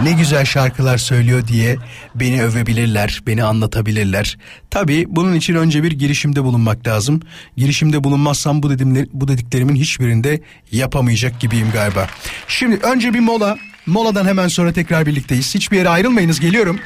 [0.00, 1.76] ne güzel şarkılar söylüyor diye
[2.14, 4.38] beni övebilirler, beni anlatabilirler.
[4.70, 7.20] Tabii bunun için önce bir girişimde bulunmak lazım.
[7.56, 10.40] Girişimde bulunmazsam bu, dedimler, bu dediklerimin hiçbirinde
[10.72, 12.06] yapamayacak gibiyim galiba.
[12.48, 13.56] Şimdi önce bir mola.
[13.86, 15.54] Moladan hemen sonra tekrar birlikteyiz.
[15.54, 16.80] Hiçbir yere ayrılmayınız geliyorum.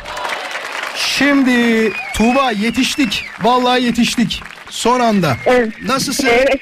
[0.96, 3.24] Şimdi Tuğba yetiştik.
[3.42, 4.42] Vallahi yetiştik.
[4.70, 5.36] Son anda.
[5.46, 5.72] Evet.
[5.86, 6.26] Nasılsın?
[6.30, 6.60] Evet.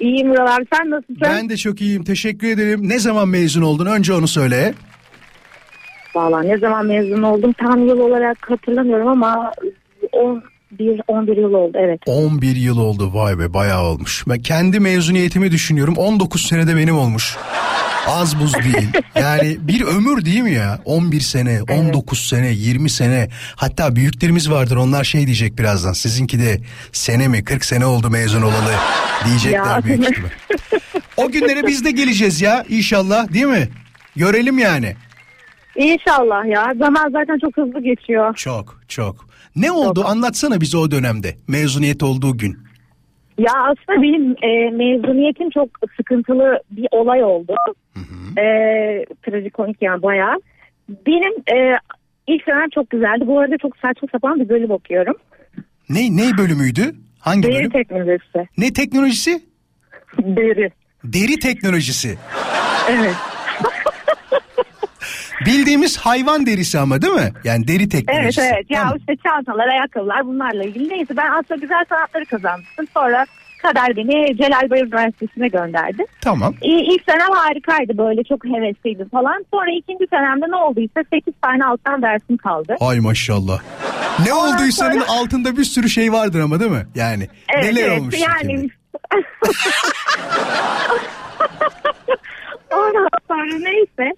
[0.00, 1.16] İyiyim Murat abi sen nasılsın?
[1.20, 2.04] Ben de çok iyiyim.
[2.04, 2.88] Teşekkür ederim.
[2.88, 3.86] Ne zaman mezun oldun?
[3.86, 4.74] Önce onu söyle.
[6.14, 9.52] Valla ne zaman mezun oldum tam yıl olarak hatırlamıyorum ama
[10.12, 12.00] 11 11 yıl oldu evet.
[12.06, 13.14] 11 yıl oldu.
[13.14, 14.24] Vay be bayağı olmuş.
[14.28, 15.94] Ben kendi mezuniyetimi düşünüyorum.
[15.96, 17.36] 19 senede benim olmuş.
[18.08, 18.88] Az buz değil.
[19.20, 20.78] Yani bir ömür değil mi ya?
[20.84, 23.28] 11 sene, 19 sene, 20 sene.
[23.56, 24.76] Hatta büyüklerimiz vardır.
[24.76, 25.92] Onlar şey diyecek birazdan.
[25.92, 26.60] Sizinki de
[26.92, 28.72] sene mi 40 sene oldu mezun olalı
[29.26, 29.84] diyecekler Ya.
[29.84, 30.28] büyük ihtimal.
[31.16, 33.68] O günlere biz de geleceğiz ya inşallah değil mi?
[34.16, 34.96] Görelim yani.
[35.76, 38.34] İnşallah ya zaman zaten çok hızlı geçiyor.
[38.36, 39.16] Çok çok.
[39.56, 42.58] Ne oldu anlatsana bize o dönemde mezuniyet olduğu gün.
[43.38, 47.54] Ya aslında benim e, mezuniyetim çok sıkıntılı bir olay oldu.
[48.38, 48.44] E,
[49.22, 50.36] trajikomik yani bayağı.
[51.06, 51.78] Benim e,
[52.26, 53.26] ilk senem çok güzeldi.
[53.26, 55.14] Bu arada çok saçma sapan bir bölüm okuyorum.
[55.88, 56.94] Ne ne bölümüydü?
[57.20, 57.70] Hangi Deri bölüm?
[57.70, 58.48] teknolojisi.
[58.58, 59.42] Ne teknolojisi?
[60.18, 60.70] Deri.
[61.04, 62.18] Deri teknolojisi.
[62.90, 63.14] Evet.
[65.46, 67.32] Bildiğimiz hayvan derisi ama değil mi?
[67.44, 68.40] Yani deri Evet teknolojisi.
[68.40, 68.66] evet.
[68.70, 68.96] Ya Tamam.
[68.98, 70.88] işte çantalar, ayakkabılar bunlarla ilgili.
[70.88, 72.86] Neyse ben aslında güzel sanatları kazanmıştım.
[72.94, 73.26] Sonra
[73.62, 76.04] kader beni Celal Bayar Üniversitesi'ne gönderdi.
[76.20, 76.54] Tamam.
[76.62, 79.44] İ- İlk senem harikaydı böyle çok hevesliydim falan.
[79.54, 82.76] Sonra ikinci senemde ne olduysa 8 tane alttan dersim kaldı.
[82.80, 83.60] Ay maşallah.
[84.26, 86.86] Ne Ondan olduysanın sonra- altında bir sürü şey vardır ama değil mi?
[86.94, 88.52] Yani Evet, neler evet, olmuş yani.
[88.52, 88.68] yani.
[92.72, 94.12] Ondan sonra neyse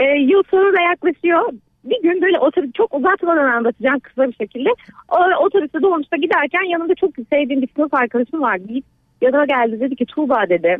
[0.00, 1.42] e, yıl sonu da yaklaşıyor.
[1.84, 4.68] Bir gün böyle otobüs çok uzatmadan anlatacağım kısa bir şekilde.
[5.08, 8.64] O, otobüste dolmuşta giderken yanımda çok sevdiğim bir sınıf arkadaşım vardı.
[8.68, 8.84] Git
[9.20, 10.76] yanıma geldi dedi ki Tuğba dedi.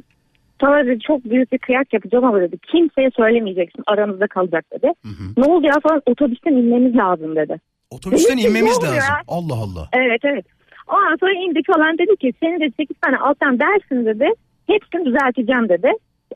[0.61, 4.93] Sana dedi çok büyük bir kıyak yapacağım ama dedi kimseye söylemeyeceksin aramızda kalacak dedi.
[5.37, 7.61] Ne oldu ya falan otobüsten inmemiz lazım dedi.
[7.91, 8.97] Otobüsten Dedim inmemiz lazım.
[8.97, 9.03] ya?
[9.29, 9.89] Allah Allah.
[9.93, 10.47] Evet evet.
[10.89, 14.29] Ondan sonra indik falan dedi ki senin de 8 tane alttan dersin dedi.
[14.67, 15.93] Hepsini düzelteceğim dedi.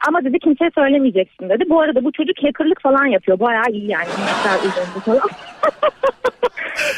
[0.09, 1.65] Ama dedi kimseye söylemeyeceksin dedi.
[1.69, 3.39] Bu arada bu çocuk hackerlık falan yapıyor.
[3.41, 4.09] Bayağı iyi yani.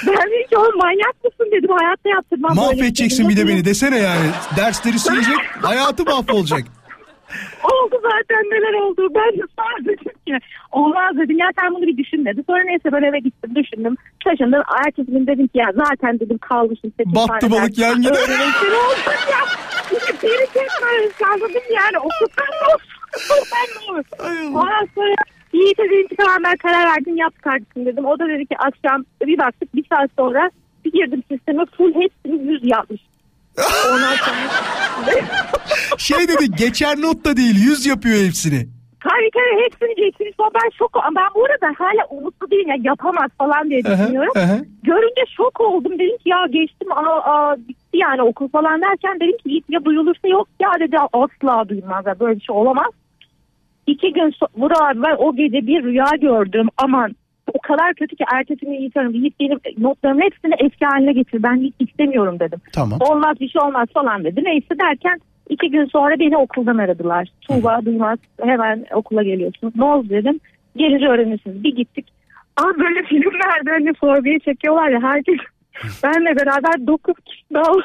[0.06, 1.70] Ben dedim ki oğlum manyak mısın dedim.
[1.78, 2.64] Hayatta yaptırmam şey.
[2.64, 4.26] Mahvedeceksin bir de beni desene yani.
[4.56, 6.60] Dersleri silecek, hayatı mahvolacak.
[7.64, 9.08] Oldu zaten neler oldu.
[9.14, 10.38] Ben de sonra dedim ki
[10.72, 12.42] olmaz dedim ya sen bunu bir düşün dedi.
[12.46, 13.96] Sonra neyse ben eve gittim düşündüm.
[14.24, 14.62] Şaşındım.
[14.86, 16.92] Ertesi gün dedim ki ya zaten dedim kalmışım.
[16.96, 18.12] sekiz Battı balık yan gider.
[18.12, 19.42] Öğrenci olsun ya.
[20.22, 22.96] Biri tekrar anladım yani okuldan ne olsun.
[23.52, 24.58] Ben ne Allah.
[24.58, 25.14] Ondan sonra
[25.52, 28.04] Yiğit'e dedim ki tamam ben karar verdim yap kardeşim dedim.
[28.04, 30.50] O da dedi ki akşam bir baktık bir saat sonra
[30.84, 33.00] bir girdim sisteme full hepsini yüz yapmış.
[33.88, 34.85] Ondan sonra
[35.98, 38.66] Şey dedi geçer not da değil yüz yapıyor hepsini.
[39.00, 40.34] Tabii tabii hepsini geçmiş.
[40.38, 42.68] Ama Ben şok ben bu arada hala umutlu değilim.
[42.68, 44.32] Yani yapamaz falan diye Aha, düşünüyorum.
[44.36, 44.58] aha.
[44.82, 45.92] Görünce şok oldum.
[45.92, 50.28] Dedim ki ya geçtim aa, aa, bitti yani okul falan derken dedim ki ya duyulursa
[50.28, 52.04] yok ya dedi asla duymaz.
[52.06, 52.86] Yani böyle bir şey olamaz.
[53.86, 56.68] İki gün so- Vural abi ben o gece bir rüya gördüm.
[56.78, 57.16] Aman
[57.56, 61.42] o kadar kötü ki ertesi gün Yiğit Yiğit benim notlarımın hepsini eski haline getir.
[61.42, 62.60] Ben hiç istemiyorum dedim.
[62.72, 62.98] Tamam.
[63.00, 64.44] Olmaz bir şey olmaz falan dedi.
[64.44, 67.28] Neyse derken iki gün sonra beni okuldan aradılar.
[67.40, 69.72] Tuğba duymaz hemen okula geliyorsun.
[69.76, 70.40] Ne oldu dedim.
[70.76, 71.64] Gelince öğrenirsiniz.
[71.64, 72.06] Bir gittik.
[72.56, 75.36] Ama böyle filmlerde hani sorguya çekiyorlar ya herkes.
[76.04, 77.72] Benle beraber dokuz kişi daha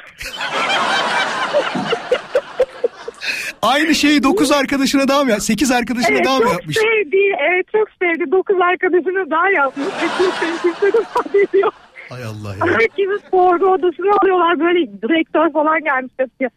[3.61, 5.39] Aynı şeyi 9 arkadaşına daha mı ya?
[5.39, 6.77] 8 arkadaşına Evet, daha mı çok yapmış?
[6.77, 7.35] sevdi.
[7.51, 8.31] Evet çok sevdi.
[8.31, 9.87] Dokuz arkadaşını daha yapmış.
[9.87, 11.73] Ve kimsenin kimsenin haberi yok.
[12.09, 12.73] Hay Allah ya.
[12.73, 14.59] Herkesi sorgu odasına alıyorlar.
[14.59, 16.11] Böyle direktör falan gelmiş.
[16.19, 16.49] de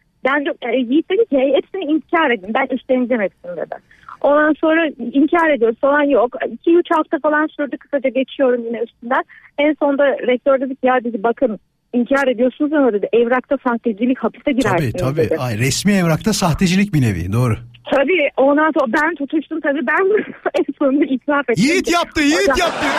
[0.61, 2.53] e, Yiğit dedi ki hepsini inkar edin.
[2.53, 3.75] Ben üstleneceğim hepsini dedi.
[4.21, 6.35] Ondan sonra inkar ediyoruz falan yok.
[6.65, 9.23] 2-3 hafta falan sürdü kısaca geçiyorum yine üstünden.
[9.57, 11.59] En sonunda rektör dedi ki ya dedi bakın
[11.99, 15.17] inkar ediyorsunuz ama dedi evrakta sahtecilik hapise Tabii girersiniz tabii.
[15.17, 15.35] dedi.
[15.39, 17.55] Ay, resmi evrakta sahtecilik bir nevi doğru.
[17.91, 20.03] Tabii ondan sonra ben tutuştum tabii ben
[20.59, 21.63] en sonunda itiraf ettim.
[21.63, 22.85] Yiğit yaptı, Yiğit Hocam- yaptı.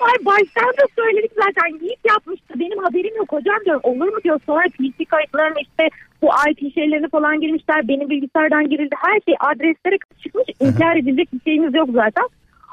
[0.00, 4.40] Ay baştan da söyledik zaten Yiğit yapmıştı benim haberim yok hocam diyorum olur mu diyor
[4.46, 5.88] sonra PC kayıtlarına işte
[6.22, 11.40] bu IP şeylerini falan girmişler benim bilgisayardan girildi her şey adreslere çıkmış inkar edilecek bir
[11.44, 12.24] şeyimiz yok zaten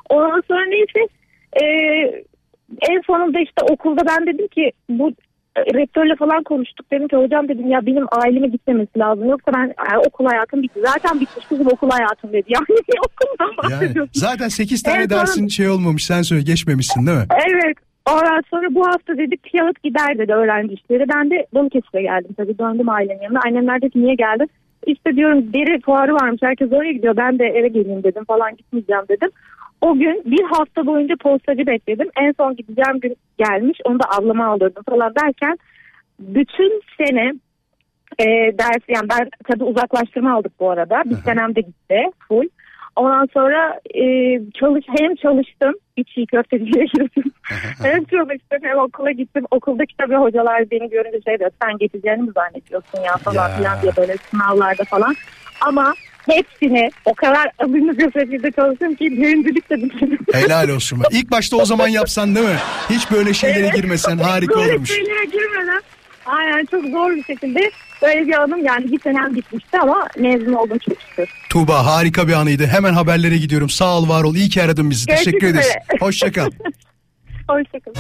[0.10, 1.00] ondan sonra neyse
[1.62, 1.66] e,
[2.90, 5.10] en sonunda işte okulda ben dedim ki bu
[5.56, 9.68] e, rektörle falan konuştuk dedim ki hocam dedim ya benim aileme gitmemesi lazım yoksa ben
[9.94, 12.66] e, okul hayatım bitti zaten bitmiş kızım okul hayatım dedi yani
[13.06, 14.12] okuldan Yani bahsediyorsun.
[14.14, 17.26] zaten 8 tane Evet, dersin şey olmamış sen söyle geçmemişsin değil mi?
[17.50, 17.78] Evet.
[18.10, 21.06] Ondan sonra bu hafta dedik kağıt gider dedi öğrenci işleri.
[21.16, 22.58] Ben de Balıkesir'e geldim tabii.
[22.60, 23.40] Döndüm ailemin yanına.
[23.46, 24.50] Annemler dedi niye geldin?
[24.86, 26.42] İşte diyorum deri fuarı varmış.
[26.44, 27.18] Herkes oraya gidiyor.
[27.18, 29.30] Ben de eve geleyim dedim falan gitmeyeceğim dedim.
[29.82, 32.10] O gün bir hafta boyunca postacı bekledim.
[32.22, 33.80] En son gideceğim gün gelmiş.
[33.86, 35.58] Onu da ablama aldırdım falan derken
[36.20, 37.34] bütün sene
[38.20, 38.26] e,
[38.58, 41.04] ders yani ben tabii uzaklaştırma aldık bu arada.
[41.06, 42.48] Bir senem de gitti full.
[42.96, 44.04] Ondan sonra e,
[44.60, 47.32] çalış hem çalıştım bir çiğ köfteciye girdim.
[47.84, 49.46] hem çalıştım hem okula gittim.
[49.52, 53.92] Okuldaki tabii hocalar beni görünce şey diyor sen geçeceğini mi zannediyorsun ya falan filan diye
[53.98, 55.16] böyle sınavlarda falan.
[55.62, 55.94] Ama
[56.30, 60.20] hepsini o kadar azimli bir şekilde çalıştım ki birincilik de bitirdim.
[60.34, 61.04] Helal olsun.
[61.12, 62.58] İlk başta o zaman yapsan değil mi?
[62.90, 64.90] Hiç böyle şeylere girmesen harika Böyle olurmuş.
[64.90, 65.82] şeylere girmeden
[66.26, 70.78] aynen çok zor bir şekilde böyle bir anım yani bir senem bitmişti ama mezun oldum
[70.90, 71.30] çok şükür.
[71.50, 72.66] Tuğba harika bir anıydı.
[72.68, 73.70] Hemen haberlere gidiyorum.
[73.70, 74.36] Sağ ol var ol.
[74.36, 75.06] İyi ki aradın bizi.
[75.06, 75.66] Görüşmek Teşekkür ederiz.
[75.66, 76.00] üzere.
[76.00, 76.50] Hoşça kal.
[77.48, 77.98] Hoşçakalın.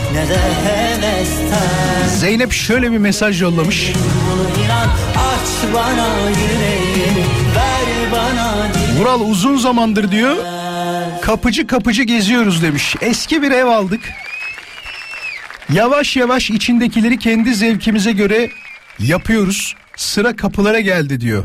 [2.07, 3.93] Zeynep şöyle bir mesaj yollamış.
[3.95, 7.94] Bunu inan aç bana yüreğini ver
[8.97, 10.35] Vural uzun zamandır diyor.
[11.21, 12.95] Kapıcı kapıcı geziyoruz demiş.
[13.01, 14.11] Eski bir ev aldık.
[15.73, 18.49] Yavaş yavaş içindekileri kendi zevkimize göre
[18.99, 19.75] yapıyoruz.
[19.95, 21.43] Sıra kapılara geldi diyor.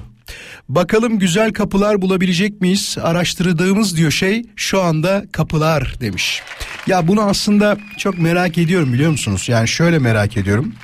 [0.68, 2.96] Bakalım güzel kapılar bulabilecek miyiz?
[3.02, 6.42] Araştırdığımız diyor şey şu anda kapılar demiş.
[6.87, 9.48] Ya bunu aslında çok merak ediyorum biliyor musunuz?
[9.48, 10.74] Yani şöyle merak ediyorum.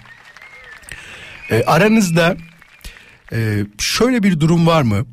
[1.51, 2.37] E, aranızda
[3.33, 5.07] ee, şöyle bir durum var mı?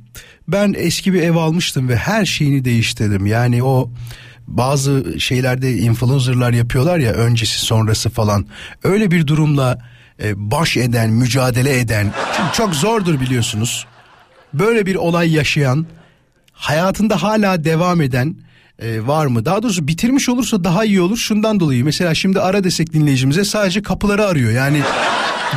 [0.47, 3.25] Ben eski bir ev almıştım ve her şeyini değiştirdim.
[3.25, 3.89] Yani o
[4.47, 8.45] bazı şeylerde influencerlar yapıyorlar ya öncesi sonrası falan.
[8.83, 9.79] Öyle bir durumla
[10.23, 12.13] e, baş eden, mücadele eden.
[12.53, 13.85] Çok zordur biliyorsunuz.
[14.53, 15.85] Böyle bir olay yaşayan,
[16.53, 18.35] hayatında hala devam eden
[18.79, 19.45] e, var mı?
[19.45, 21.17] Daha doğrusu bitirmiş olursa daha iyi olur.
[21.17, 24.51] Şundan dolayı mesela şimdi ara desek dinleyicimize sadece kapıları arıyor.
[24.51, 24.81] Yani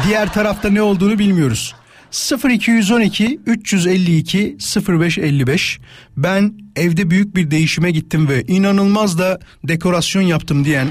[0.06, 1.74] diğer tarafta ne olduğunu bilmiyoruz.
[2.12, 4.56] 0212 352
[4.88, 5.80] 0555
[6.16, 10.88] ben evde büyük bir değişime gittim ve inanılmaz da dekorasyon yaptım diyen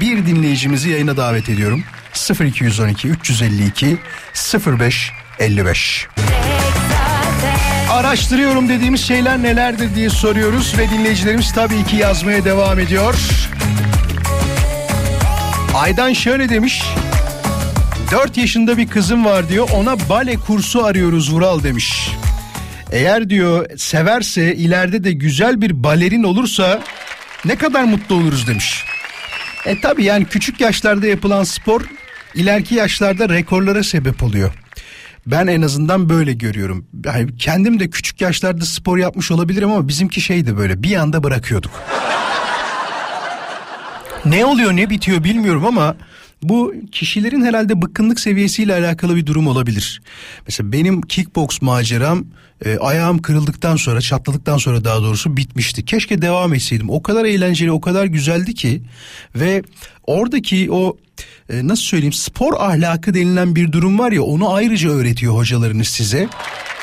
[0.00, 1.84] bir dinleyicimizi yayına davet ediyorum.
[2.40, 3.96] 0212 352
[4.66, 6.08] 0555
[7.90, 13.14] Araştırıyorum dediğimiz şeyler nelerdir diye soruyoruz ve dinleyicilerimiz tabii ki yazmaya devam ediyor.
[15.74, 16.82] Aydan şöyle demiş.
[18.12, 22.10] 4 yaşında bir kızım var diyor ona bale kursu arıyoruz Vural demiş.
[22.90, 26.82] Eğer diyor severse ileride de güzel bir balerin olursa
[27.44, 28.84] ne kadar mutlu oluruz demiş.
[29.66, 31.82] E tabi yani küçük yaşlarda yapılan spor
[32.34, 34.52] ileriki yaşlarda rekorlara sebep oluyor.
[35.26, 36.86] Ben en azından böyle görüyorum.
[37.04, 41.72] Yani kendim de küçük yaşlarda spor yapmış olabilirim ama bizimki şeydi böyle bir anda bırakıyorduk.
[44.24, 45.96] ne oluyor ne bitiyor bilmiyorum ama
[46.42, 50.02] bu kişilerin herhalde bıkkınlık seviyesiyle alakalı bir durum olabilir.
[50.46, 52.24] Mesela benim kickbox maceram
[52.64, 55.84] e, ayağım kırıldıktan sonra çatladıktan sonra daha doğrusu bitmişti.
[55.84, 56.90] Keşke devam etseydim.
[56.90, 58.82] O kadar eğlenceli o kadar güzeldi ki
[59.34, 59.62] ve
[60.02, 60.96] oradaki o
[61.50, 66.28] e, nasıl söyleyeyim spor ahlakı denilen bir durum var ya onu ayrıca öğretiyor hocalarınız size.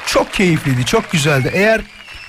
[0.08, 1.52] Çok keyifliydi çok güzeldi.
[1.54, 1.82] Eğer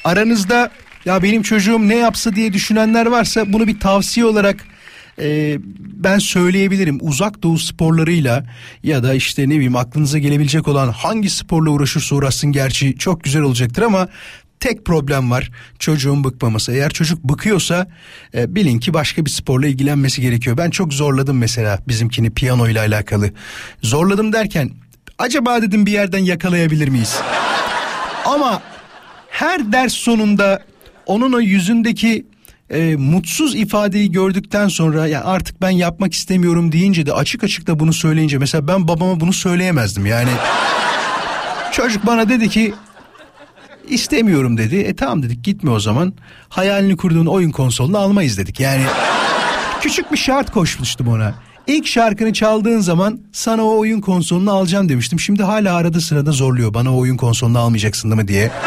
[0.04, 0.70] aranızda
[1.04, 4.64] ya benim çocuğum ne yapsa diye düşünenler varsa bunu bir tavsiye olarak
[5.20, 5.58] e,
[5.94, 8.46] ben söyleyebilirim uzak doğu sporlarıyla
[8.82, 13.42] ya da işte ne bileyim aklınıza gelebilecek olan hangi sporla uğraşırsa uğraşsın gerçi çok güzel
[13.42, 14.08] olacaktır ama
[14.60, 16.72] tek problem var çocuğun bıkmaması.
[16.72, 17.86] Eğer çocuk bıkıyorsa
[18.34, 20.56] e, bilin ki başka bir sporla ilgilenmesi gerekiyor.
[20.56, 23.30] Ben çok zorladım mesela bizimkini piyano ile alakalı.
[23.82, 24.70] Zorladım derken
[25.18, 27.20] acaba dedim bir yerden yakalayabilir miyiz?
[28.24, 28.62] Ama
[29.30, 30.62] her ders sonunda
[31.06, 32.26] onun o yüzündeki
[32.70, 37.78] e, mutsuz ifadeyi gördükten sonra ya artık ben yapmak istemiyorum deyince de açık açık da
[37.78, 40.30] bunu söyleyince mesela ben babama bunu söyleyemezdim yani.
[41.72, 42.74] Çocuk bana dedi ki
[43.88, 44.76] istemiyorum dedi.
[44.76, 46.12] E tamam dedik gitme o zaman.
[46.48, 48.60] Hayalini kurduğun oyun konsolunu almayız dedik.
[48.60, 48.82] Yani
[49.80, 51.34] küçük bir şart koşmuştum ona.
[51.66, 55.20] İlk şarkını çaldığın zaman sana o oyun konsolunu alacağım demiştim.
[55.20, 58.50] Şimdi hala arada sırada zorluyor bana o oyun konsolunu almayacaksın değil mi diye.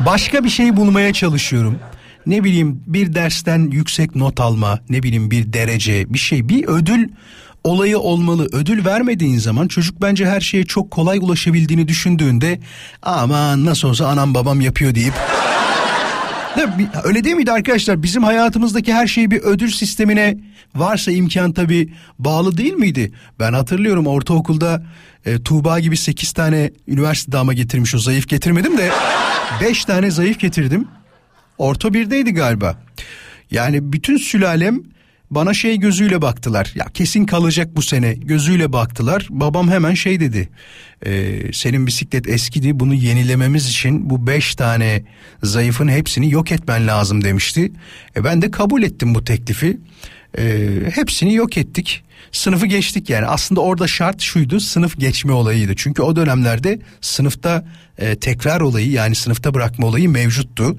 [0.00, 1.78] Başka bir şey bulmaya çalışıyorum.
[2.26, 7.08] Ne bileyim bir dersten yüksek not alma, ne bileyim bir derece, bir şey, bir ödül
[7.64, 8.48] olayı olmalı.
[8.52, 12.60] Ödül vermediğin zaman çocuk bence her şeye çok kolay ulaşabildiğini düşündüğünde
[13.02, 15.14] aman nasıl olsa anam babam yapıyor deyip?
[17.04, 18.02] Öyle değil miydi arkadaşlar?
[18.02, 20.38] Bizim hayatımızdaki her şey bir ödül sistemine
[20.74, 23.12] varsa imkan tabii bağlı değil miydi?
[23.40, 24.82] Ben hatırlıyorum ortaokulda
[25.26, 28.90] e, Tuğba gibi 8 tane üniversite dama getirmiş o zayıf getirmedim de
[29.60, 30.88] 5 tane zayıf getirdim.
[31.58, 32.78] Orta birdeydi galiba.
[33.50, 34.80] Yani bütün sülalem
[35.30, 36.72] bana şey gözüyle baktılar.
[36.74, 39.26] Ya kesin kalacak bu sene gözüyle baktılar.
[39.30, 40.48] Babam hemen şey dedi.
[41.06, 45.04] "Ee, senin bisiklet eskidi bunu yenilememiz için bu beş tane
[45.42, 47.72] zayıfın hepsini yok etmen lazım demişti.
[48.16, 49.78] E ben de kabul ettim bu teklifi.
[50.38, 52.04] Ee, hepsini yok ettik.
[52.32, 55.76] Sınıfı geçtik yani aslında orada şart şuydu sınıf geçme olayıydı.
[55.76, 57.64] Çünkü o dönemlerde sınıfta
[57.98, 60.76] e, tekrar olayı yani sınıfta bırakma olayı mevcuttu.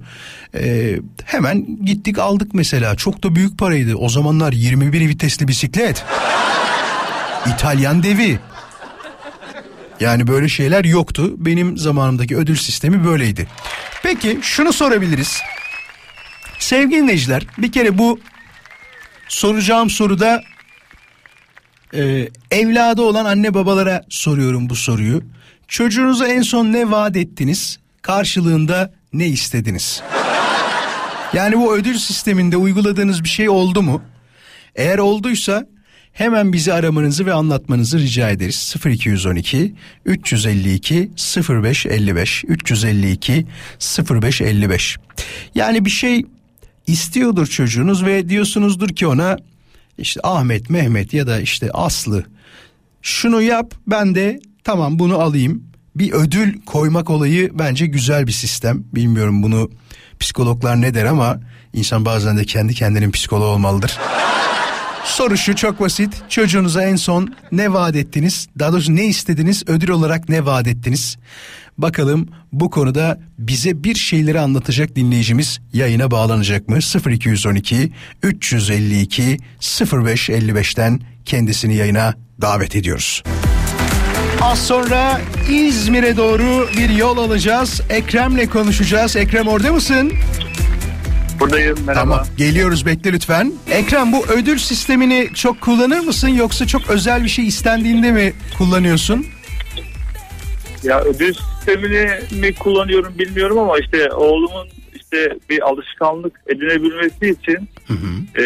[0.55, 0.95] E,
[1.25, 3.95] hemen gittik aldık mesela çok da büyük paraydı.
[3.95, 6.05] O zamanlar 21 vitesli bisiklet.
[7.53, 8.39] İtalyan devi.
[9.99, 11.33] Yani böyle şeyler yoktu.
[11.37, 13.47] Benim zamanımdaki ödül sistemi böyleydi.
[14.03, 15.39] Peki şunu sorabiliriz.
[16.59, 18.19] Sevgili dinleyiciler bir kere bu
[19.27, 20.43] soracağım soruda
[21.93, 25.23] e, evladı olan anne babalara soruyorum bu soruyu.
[25.67, 27.79] Çocuğunuza en son ne vaat ettiniz?
[28.01, 30.01] Karşılığında ne istediniz?
[31.33, 34.01] Yani bu ödül sisteminde uyguladığınız bir şey oldu mu?
[34.75, 35.65] Eğer olduysa
[36.13, 38.75] hemen bizi aramanızı ve anlatmanızı rica ederiz.
[38.85, 41.11] 0212 352
[41.49, 43.45] 0555 352
[44.09, 44.97] 0555.
[45.55, 46.25] Yani bir şey
[46.87, 49.37] istiyordur çocuğunuz ve diyorsunuzdur ki ona
[49.97, 52.25] işte Ahmet, Mehmet ya da işte Aslı
[53.01, 55.63] şunu yap ben de tamam bunu alayım.
[55.95, 58.83] Bir ödül koymak olayı bence güzel bir sistem.
[58.93, 59.71] Bilmiyorum bunu
[60.19, 61.39] psikologlar ne der ama
[61.73, 63.97] insan bazen de kendi kendinin psikoloğu olmalıdır.
[65.05, 66.23] Soru şu çok basit.
[66.29, 68.47] Çocuğunuza en son ne vaat ettiniz?
[68.59, 69.63] Daha doğrusu ne istediniz?
[69.67, 71.17] Ödül olarak ne vaat ettiniz?
[71.77, 76.77] Bakalım bu konuda bize bir şeyleri anlatacak dinleyicimiz yayına bağlanacak mı?
[77.09, 77.91] 0212
[78.23, 83.23] 352 0555'ten kendisini yayına davet ediyoruz.
[84.41, 85.21] Az sonra
[85.51, 87.81] İzmir'e doğru bir yol alacağız.
[87.89, 89.15] Ekrem'le konuşacağız.
[89.15, 90.11] Ekrem orada mısın?
[91.39, 92.09] Buradayım merhaba.
[92.09, 93.53] Tamam geliyoruz bekle lütfen.
[93.71, 99.25] Ekrem bu ödül sistemini çok kullanır mısın yoksa çok özel bir şey istendiğinde mi kullanıyorsun?
[100.83, 101.35] Ya ödül
[101.65, 102.07] sistemini
[102.41, 107.69] mi kullanıyorum bilmiyorum ama işte oğlumun işte bir alışkanlık edinebilmesi için
[108.37, 108.45] e,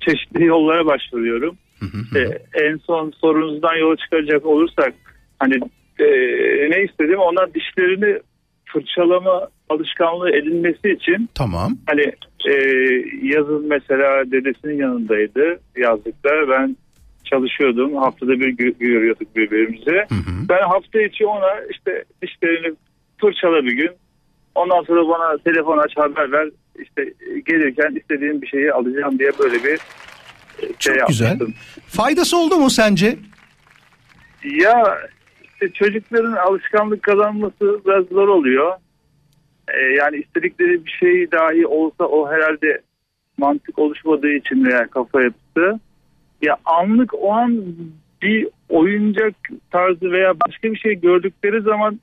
[0.00, 1.56] çeşitli yollara başvuruyorum.
[2.04, 4.94] İşte en son sorunuzdan yola çıkaracak olursak
[5.38, 5.54] hani
[5.98, 6.06] e,
[6.70, 8.20] ne istedim ona dişlerini
[8.64, 11.72] fırçalama alışkanlığı edinmesi için Tamam.
[11.86, 12.12] hani
[12.48, 12.54] e,
[13.22, 16.76] yazın mesela dedesinin yanındaydı yazlıkta ben
[17.30, 20.06] çalışıyordum haftada bir gö- görüyorduk birbirimizi
[20.48, 22.76] ben hafta içi ona işte dişlerini
[23.20, 23.90] fırçala bir gün
[24.54, 26.48] ondan sonra bana telefon aç haber ver
[26.78, 27.12] işte
[27.46, 29.78] gelirken istediğim bir şeyi alacağım diye böyle bir
[30.58, 31.26] e, şey Çok güzel.
[31.26, 31.54] yapmıştım.
[31.86, 33.16] Faydası oldu mu sence?
[34.44, 34.98] Ya
[35.42, 38.72] işte çocukların alışkanlık kazanması biraz zor oluyor.
[39.74, 42.80] Ee, yani istedikleri bir şey dahi olsa o herhalde
[43.38, 45.80] mantık oluşmadığı için veya kafa yapısı.
[46.42, 47.64] Ya anlık o an
[48.22, 49.34] bir oyuncak
[49.70, 52.00] tarzı veya başka bir şey gördükleri zaman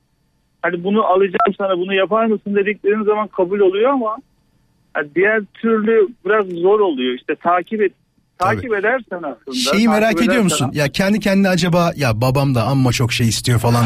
[0.61, 4.17] hani bunu alacağım sana bunu yapar mısın dedikleri zaman kabul oluyor ama
[4.95, 7.13] yani diğer türlü biraz zor oluyor.
[7.13, 7.91] İşte takip et
[8.37, 9.55] takip edersen aslında.
[9.71, 10.71] Şeyi merak ediyor musun?
[10.73, 13.85] Ya kendi kendine acaba ya babam da amma çok şey istiyor falan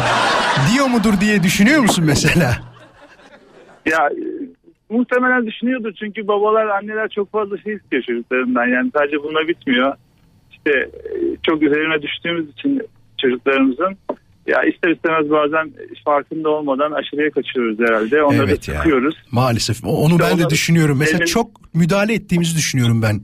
[0.74, 2.58] diyor mudur diye düşünüyor musun mesela?
[3.86, 4.24] Ya e,
[4.89, 9.95] muhtemelen düşünüyordur çünkü babalar anneler çok fazla şey istiyor çocuklarından yani sadece bununla bitmiyor.
[10.66, 10.89] İşte e,
[11.43, 12.82] çok üzerine düştüğümüz için
[13.22, 13.97] çocuklarımızın
[14.47, 15.72] ya ister istemez bazen
[16.05, 18.24] farkında olmadan aşırıya kaçıyoruz herhalde.
[18.24, 18.78] Onları Evet da ya.
[18.78, 19.16] sıkıyoruz.
[19.32, 19.84] Maalesef.
[19.86, 20.97] O- Onu ben de düşünüyorum.
[20.99, 23.22] Mesela benim- çok müdahale ettiğimizi düşünüyorum ben.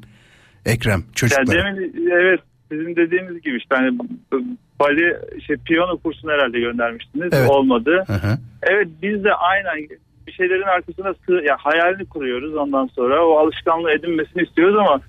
[0.65, 1.47] Ekrem Yani çocuklara.
[1.65, 2.39] demin evet
[2.71, 7.29] sizin dediğiniz gibi işte hani b- bale şey piyano kursuna herhalde göndermiştiniz.
[7.33, 7.49] Evet.
[7.49, 8.03] Olmadı.
[8.07, 8.38] Hı hı.
[8.63, 9.88] Evet biz de aynen
[10.27, 15.01] bir şeylerin arkasına sığ, ya hayalini kuruyoruz ondan sonra o alışkanlığı edinmesini istiyoruz ama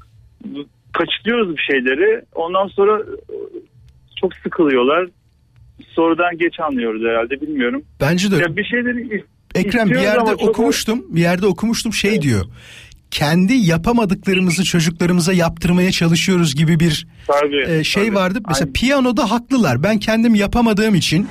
[0.98, 2.22] kaçırıyoruz bir şeyleri.
[2.34, 3.34] Ondan sonra e,
[4.20, 5.06] çok sıkılıyorlar.
[5.94, 7.82] Sonradan geç anlıyoruz herhalde bilmiyorum.
[8.00, 8.36] Bence de.
[8.36, 9.24] Ya bir şeyleri
[9.54, 11.04] Ekrem bir yerde ama çok- okumuştum.
[11.08, 12.44] Bir yerde okumuştum şey diyor.
[13.10, 18.14] Kendi yapamadıklarımızı çocuklarımıza yaptırmaya çalışıyoruz gibi bir Tabii, e, şey tabii.
[18.14, 18.38] vardı.
[18.48, 18.72] Mesela Aynen.
[18.72, 19.82] piyanoda haklılar.
[19.82, 21.28] Ben kendim yapamadığım için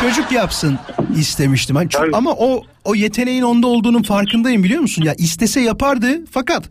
[0.00, 0.78] çocuk yapsın
[1.18, 1.76] istemiştim.
[1.76, 5.02] Hani çok- ama o o yeteneğin onda olduğunun farkındayım biliyor musun?
[5.02, 6.70] Ya istese yapardı fakat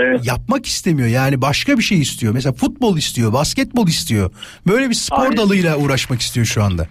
[0.00, 0.26] Evet.
[0.26, 1.08] yapmak istemiyor.
[1.08, 2.34] Yani başka bir şey istiyor.
[2.34, 4.30] Mesela futbol istiyor, basketbol istiyor.
[4.66, 5.36] Böyle bir spor Aynen.
[5.36, 6.86] dalıyla uğraşmak istiyor şu anda.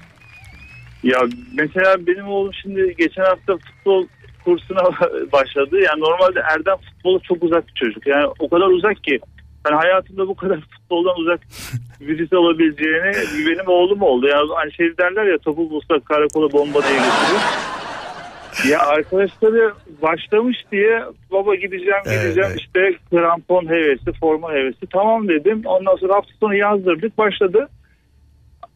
[1.03, 1.19] Ya
[1.53, 4.05] mesela benim oğlum şimdi geçen hafta futbol
[4.45, 4.83] kursuna
[5.31, 5.75] başladı.
[5.75, 8.07] Yani normalde Erdem futbola çok uzak bir çocuk.
[8.07, 9.19] Yani o kadar uzak ki
[9.65, 11.39] ben hayatımda bu kadar futboldan uzak
[11.99, 13.11] birisi olabileceğini
[13.47, 14.27] benim oğlum oldu.
[14.27, 17.41] Yani hani şey derler ya topu bulsak karakola bomba diye götürür.
[18.67, 21.01] Ya arkadaşları başlamış diye
[21.31, 22.59] baba gideceğim gideceğim evet.
[22.59, 25.61] işte krampon hevesi forma hevesi tamam dedim.
[25.65, 27.67] Ondan sonra hafta sonu yazdırdık başladı.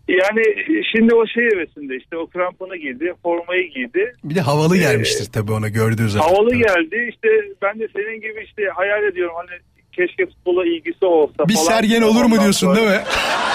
[0.07, 0.43] Yani
[0.91, 4.13] şimdi o şey hevesinde işte o kramponu giydi formayı giydi.
[4.23, 6.25] Bir de havalı gelmiştir tabii ona gördüğü zaman.
[6.27, 6.59] Havalı Tabii.
[6.59, 7.27] geldi işte
[7.61, 9.59] ben de senin gibi işte hayal ediyorum hani
[9.91, 11.65] keşke futbola ilgisi olsa Bir falan.
[11.65, 13.01] sergen olur mu diyorsun sonra- değil mi?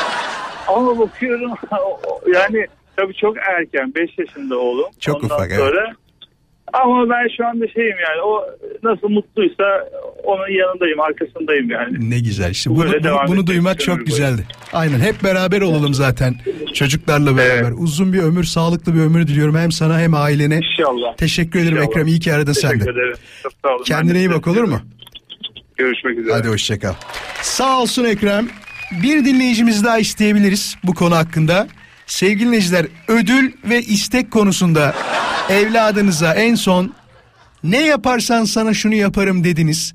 [0.68, 1.50] Ama bakıyorum
[2.34, 2.66] yani
[2.96, 4.86] tabii çok erken 5 yaşında oğlum.
[5.00, 5.60] Çok Ondan ufak, evet.
[6.72, 8.44] Ama ben şu anda şeyim yani o
[8.82, 9.64] nasıl mutluysa
[10.24, 12.10] onun yanındayım arkasındayım yani.
[12.10, 12.70] Ne güzel işte.
[12.70, 14.42] Bu Bunu, böyle bunu, duymak çok güzeldi.
[14.72, 16.34] Aynen hep beraber olalım zaten
[16.74, 17.72] çocuklarla beraber.
[17.78, 20.56] Uzun bir ömür, sağlıklı bir ömür diliyorum hem sana hem ailene.
[20.56, 21.16] İnşallah.
[21.16, 21.90] Teşekkür ederim İnşallah.
[21.90, 22.06] Ekrem.
[22.06, 22.74] İyi ki aradın sen de.
[22.78, 23.16] Teşekkür ederim.
[23.42, 23.78] Çok sağ olun.
[23.78, 24.80] Ben Kendine iyi bak olur mu?
[25.76, 26.34] Görüşmek üzere.
[26.34, 26.94] Hadi hoşçakal.
[27.42, 28.48] Sağ olsun Ekrem.
[29.02, 31.68] Bir dinleyicimiz daha isteyebiliriz bu konu hakkında.
[32.08, 34.94] Sevgili dinleyiciler ödül ve istek konusunda
[35.48, 36.94] evladınıza en son
[37.64, 39.94] ne yaparsan sana şunu yaparım dediniz.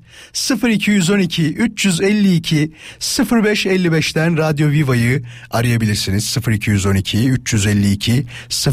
[0.68, 6.36] 0212 352 0555'ten Radyo Viva'yı arayabilirsiniz.
[6.48, 8.26] 0212 352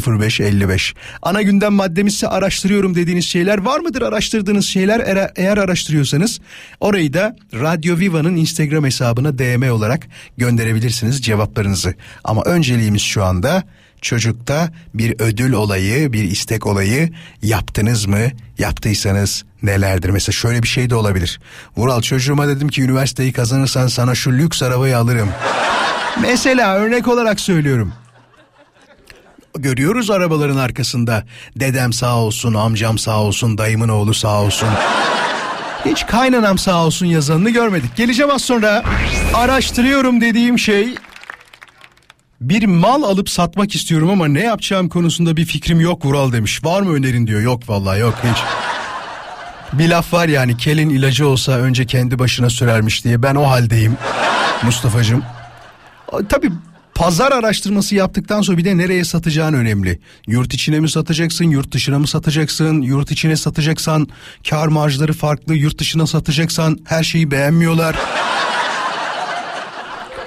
[0.06, 0.94] 0555.
[1.22, 4.02] Ana gündem maddemiz ise araştırıyorum dediğiniz şeyler var mıdır?
[4.02, 6.40] Araştırdığınız şeyler eğer, araştırıyorsanız
[6.80, 11.94] orayı da Radyo Viva'nın Instagram hesabına DM olarak gönderebilirsiniz cevaplarınızı.
[12.24, 13.62] Ama önceliğimiz şu anda
[14.02, 17.10] çocukta bir ödül olayı, bir istek olayı
[17.42, 18.20] yaptınız mı?
[18.58, 20.10] Yaptıysanız nelerdir?
[20.10, 21.40] Mesela şöyle bir şey de olabilir.
[21.76, 25.28] Vural çocuğuma dedim ki üniversiteyi kazanırsan sana şu lüks arabayı alırım.
[26.22, 27.92] Mesela örnek olarak söylüyorum.
[29.58, 31.24] Görüyoruz arabaların arkasında
[31.56, 34.68] dedem sağ olsun, amcam sağ olsun, dayımın oğlu sağ olsun.
[35.84, 37.96] Hiç kaynanam sağ olsun yazanını görmedik.
[37.96, 38.82] Geleceğim az sonra.
[39.34, 40.94] Araştırıyorum dediğim şey
[42.48, 46.64] bir mal alıp satmak istiyorum ama ne yapacağım konusunda bir fikrim yok Vural demiş.
[46.64, 47.40] Var mı önerin diyor.
[47.40, 48.38] Yok vallahi yok hiç.
[49.72, 53.96] Bir laf var yani kelin ilacı olsa önce kendi başına sürermiş diye ben o haldeyim
[54.62, 55.22] Mustafa'cığım.
[56.28, 56.52] Tabii
[56.94, 60.00] pazar araştırması yaptıktan sonra bir de nereye satacağın önemli.
[60.26, 62.82] Yurt içine mi satacaksın, yurt dışına mı satacaksın?
[62.82, 64.08] Yurt içine satacaksan
[64.50, 67.96] kar marjları farklı, yurt dışına satacaksan her şeyi beğenmiyorlar.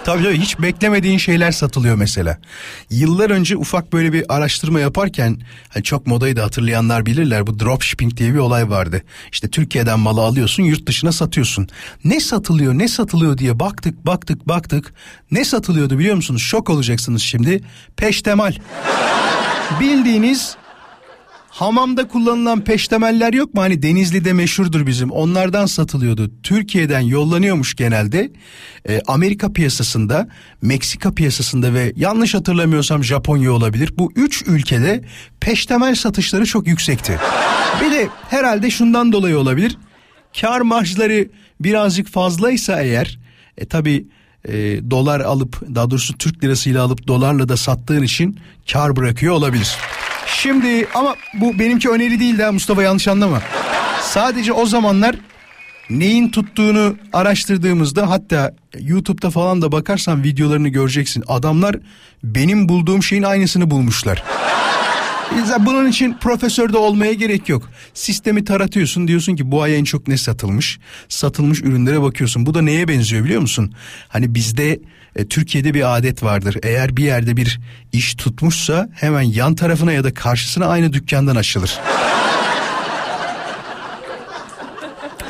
[0.06, 2.38] Tabii tabii hiç beklemediğin şeyler satılıyor mesela.
[2.90, 8.18] Yıllar önce ufak böyle bir araştırma yaparken hani çok modayı da hatırlayanlar bilirler bu dropshipping
[8.18, 9.02] diye bir olay vardı.
[9.32, 11.68] İşte Türkiye'den malı alıyorsun yurt dışına satıyorsun.
[12.04, 14.94] Ne satılıyor ne satılıyor diye baktık baktık baktık.
[15.32, 16.42] Ne satılıyordu biliyor musunuz?
[16.42, 17.64] Şok olacaksınız şimdi.
[17.98, 18.54] Peştemal.
[19.80, 20.58] Bildiğiniz
[21.56, 23.62] Hamamda kullanılan peştemeller yok mu?
[23.62, 25.12] Hani Denizli'de meşhurdur bizim.
[25.12, 26.32] Onlardan satılıyordu.
[26.44, 28.32] Türkiye'den yollanıyormuş genelde.
[28.90, 30.28] Ee, Amerika piyasasında,
[30.62, 33.94] Meksika piyasasında ve yanlış hatırlamıyorsam Japonya olabilir.
[33.98, 35.04] Bu üç ülkede
[35.40, 37.20] peştemel satışları çok yüksekti.
[37.82, 39.78] Bir de herhalde şundan dolayı olabilir.
[40.42, 41.28] Kar marjları
[41.60, 43.20] birazcık fazlaysa eğer,
[43.58, 44.08] e tabi
[44.48, 44.54] e,
[44.92, 48.40] dolar alıp daha doğrusu Türk lirasıyla alıp dolarla da sattığın için
[48.72, 49.78] kar bırakıyor olabilir.
[50.28, 53.42] Şimdi ama bu benimki öneri değil de Mustafa yanlış anlama.
[54.02, 55.16] Sadece o zamanlar
[55.90, 61.24] neyin tuttuğunu araştırdığımızda hatta YouTube'da falan da bakarsan videolarını göreceksin.
[61.28, 61.76] Adamlar
[62.24, 64.24] benim bulduğum şeyin aynısını bulmuşlar.
[65.60, 67.70] Bunun için profesör de olmaya gerek yok.
[67.94, 70.80] Sistemi taratıyorsun diyorsun ki bu ay en çok ne satılmış?
[71.10, 72.46] Satılmış ürünlere bakıyorsun.
[72.46, 73.74] Bu da neye benziyor biliyor musun?
[74.08, 74.80] Hani bizde
[75.16, 76.58] e, Türkiye'de bir adet vardır.
[76.64, 77.60] Eğer bir yerde bir
[77.92, 81.80] iş tutmuşsa hemen yan tarafına ya da karşısına aynı dükkandan açılır.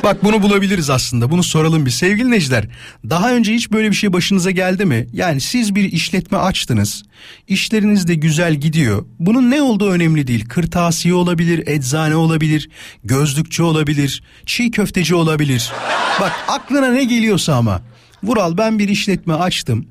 [0.06, 1.30] Bak bunu bulabiliriz aslında.
[1.30, 2.64] Bunu soralım bir sevgili dinleyiciler.
[3.10, 5.06] Daha önce hiç böyle bir şey başınıza geldi mi?
[5.12, 7.02] Yani siz bir işletme açtınız.
[7.48, 9.04] İşleriniz de güzel gidiyor.
[9.18, 10.48] Bunun ne olduğu önemli değil.
[10.48, 12.70] Kırtasiye olabilir, eczane olabilir,
[13.04, 15.72] gözlükçü olabilir, çiğ köfteci olabilir.
[16.20, 17.82] Bak aklına ne geliyorsa ama.
[18.22, 19.86] Vural ben bir işletme açtım.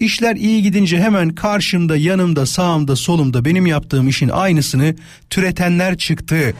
[0.00, 4.94] İşler iyi gidince hemen karşımda, yanımda, sağımda, solumda benim yaptığım işin aynısını
[5.30, 6.54] türetenler çıktı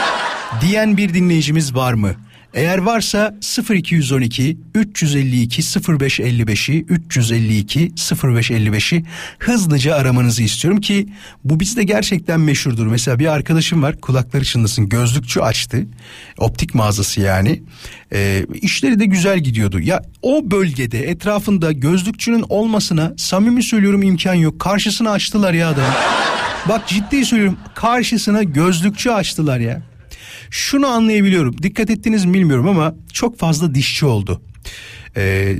[0.60, 2.14] diyen bir dinleyicimiz var mı?
[2.54, 3.34] Eğer varsa
[3.70, 9.04] 0212 352 0555'i 352 0555'i
[9.38, 11.08] hızlıca aramanızı istiyorum ki
[11.44, 12.86] bu bizde gerçekten meşhurdur.
[12.86, 15.86] Mesela bir arkadaşım var kulakları çınlasın gözlükçü açtı
[16.38, 17.62] optik mağazası yani
[18.12, 19.80] ee, işleri de güzel gidiyordu.
[19.80, 25.94] Ya o bölgede etrafında gözlükçünün olmasına samimi söylüyorum imkan yok karşısına açtılar ya adamı.
[26.68, 29.91] Bak ciddi söylüyorum karşısına gözlükçü açtılar ya.
[30.52, 31.62] Şunu anlayabiliyorum.
[31.62, 34.42] Dikkat ettiniz mi bilmiyorum ama çok fazla dişçi oldu.
[35.16, 35.56] Ee,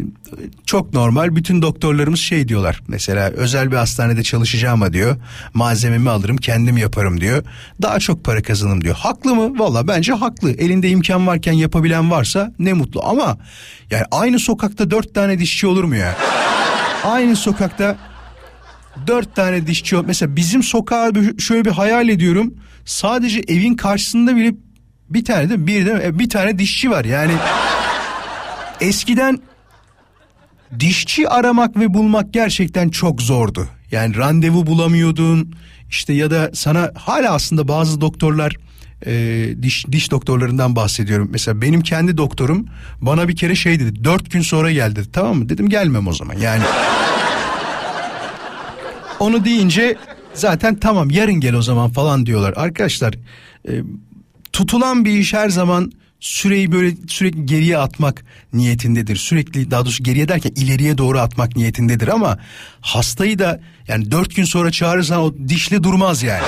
[0.66, 2.82] çok normal bütün doktorlarımız şey diyorlar.
[2.88, 5.16] Mesela özel bir hastanede çalışacağım diyor.
[5.55, 7.45] Malzememi alırım kendim yaparım diyor.
[7.82, 8.95] Daha çok para kazanırım diyor.
[8.95, 9.59] Haklı mı?
[9.59, 10.51] Valla bence haklı.
[10.51, 13.05] Elinde imkan varken yapabilen varsa ne mutlu.
[13.05, 13.38] Ama
[13.90, 16.16] yani aynı sokakta dört tane dişçi olur mu ya?
[17.05, 17.97] Aynı sokakta
[19.07, 24.55] dört tane dişçi mesela bizim sokağı şöyle bir hayal ediyorum sadece evin karşısında bile
[25.15, 27.33] bir tane de bir de bir tane dişçi var yani
[28.81, 29.39] eskiden
[30.81, 35.55] dişçi aramak ve bulmak gerçekten çok zordu yani randevu bulamıyordun
[35.91, 38.57] işte ya da sana hala aslında bazı doktorlar
[39.07, 39.13] e,
[39.63, 41.29] diş diş doktorlarından bahsediyorum.
[41.33, 42.67] Mesela benim kendi doktorum
[43.01, 44.05] bana bir kere şey dedi.
[44.05, 45.13] Dört gün sonra gel dedi.
[45.13, 45.49] Tamam mı?
[45.49, 46.35] Dedim gelmem o zaman.
[46.39, 46.63] Yani
[49.21, 49.97] onu deyince
[50.35, 52.55] zaten tamam yarın gel o zaman falan diyorlar.
[52.57, 53.15] Arkadaşlar
[53.69, 53.73] e,
[54.53, 59.16] tutulan bir iş her zaman süreyi böyle sürekli geriye atmak niyetindedir.
[59.16, 62.38] Sürekli daha doğrusu geriye derken ileriye doğru atmak niyetindedir ama
[62.80, 66.42] hastayı da yani dört gün sonra çağırırsan o dişli durmaz yani.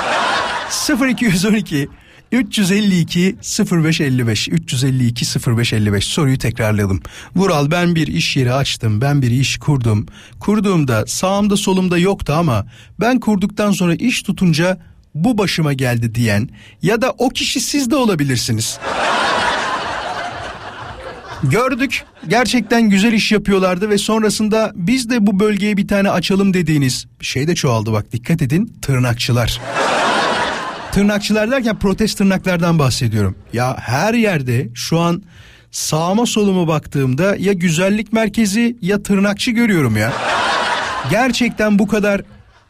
[1.10, 1.88] 0212
[2.32, 3.36] 352
[3.72, 5.24] 0555 352
[5.56, 7.00] 0555 soruyu tekrarlayalım.
[7.36, 9.00] Vural ben bir iş yeri açtım.
[9.00, 10.06] Ben bir iş kurdum.
[10.40, 12.66] Kurduğumda sağımda solumda yoktu ama
[13.00, 14.78] ben kurduktan sonra iş tutunca
[15.14, 16.48] bu başıma geldi diyen
[16.82, 18.78] ya da o kişi siz de olabilirsiniz.
[21.42, 27.06] Gördük gerçekten güzel iş yapıyorlardı ve sonrasında biz de bu bölgeye bir tane açalım dediğiniz
[27.20, 29.60] şey de çoğaldı bak dikkat edin tırnakçılar.
[30.92, 33.36] Tırnakçılar derken protest tırnaklardan bahsediyorum.
[33.52, 35.22] Ya her yerde şu an
[35.70, 40.12] sağıma soluma baktığımda ya güzellik merkezi ya tırnakçı görüyorum ya.
[41.10, 42.22] Gerçekten bu kadar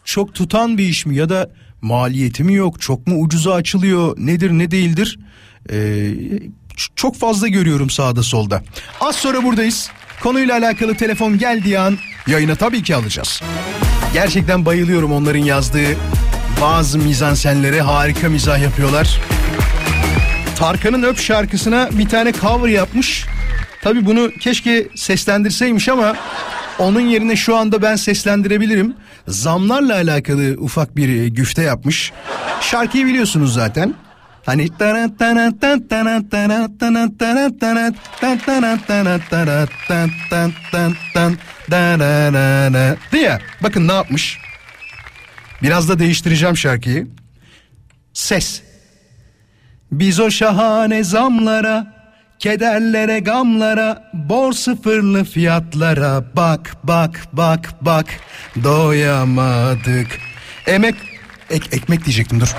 [0.04, 1.50] çok tutan bir iş mi ya da
[1.84, 5.18] maliyeti mi yok çok mu ucuza açılıyor nedir ne değildir
[5.72, 6.10] ee,
[6.96, 8.62] çok fazla görüyorum sağda solda.
[9.00, 9.90] Az sonra buradayız.
[10.22, 13.42] Konuyla alakalı telefon geldiği an yayına tabii ki alacağız.
[14.12, 15.96] Gerçekten bayılıyorum onların yazdığı
[16.60, 19.20] bazı mizansenlere harika mizah yapıyorlar.
[20.56, 23.24] Tarkan'ın Öp şarkısına bir tane cover yapmış.
[23.82, 26.16] Tabi bunu keşke seslendirseymiş ama
[26.78, 28.94] onun yerine şu anda ben seslendirebilirim.
[29.28, 32.12] Zamlarla alakalı ufak bir güfte yapmış.
[32.60, 33.94] Şarkıyı biliyorsunuz zaten.
[34.46, 34.68] Hani
[43.12, 44.38] diye bakın ne yapmış.
[45.62, 47.08] Biraz da değiştireceğim şarkıyı.
[48.12, 48.62] Ses.
[49.92, 51.93] Biz o şahane zamlara,
[52.44, 58.06] kederlere, gamlara, bor sıfırlı fiyatlara bak bak bak bak
[58.64, 60.06] doyamadık.
[60.66, 60.94] Emek
[61.50, 62.54] ek, ekmek diyecektim dur.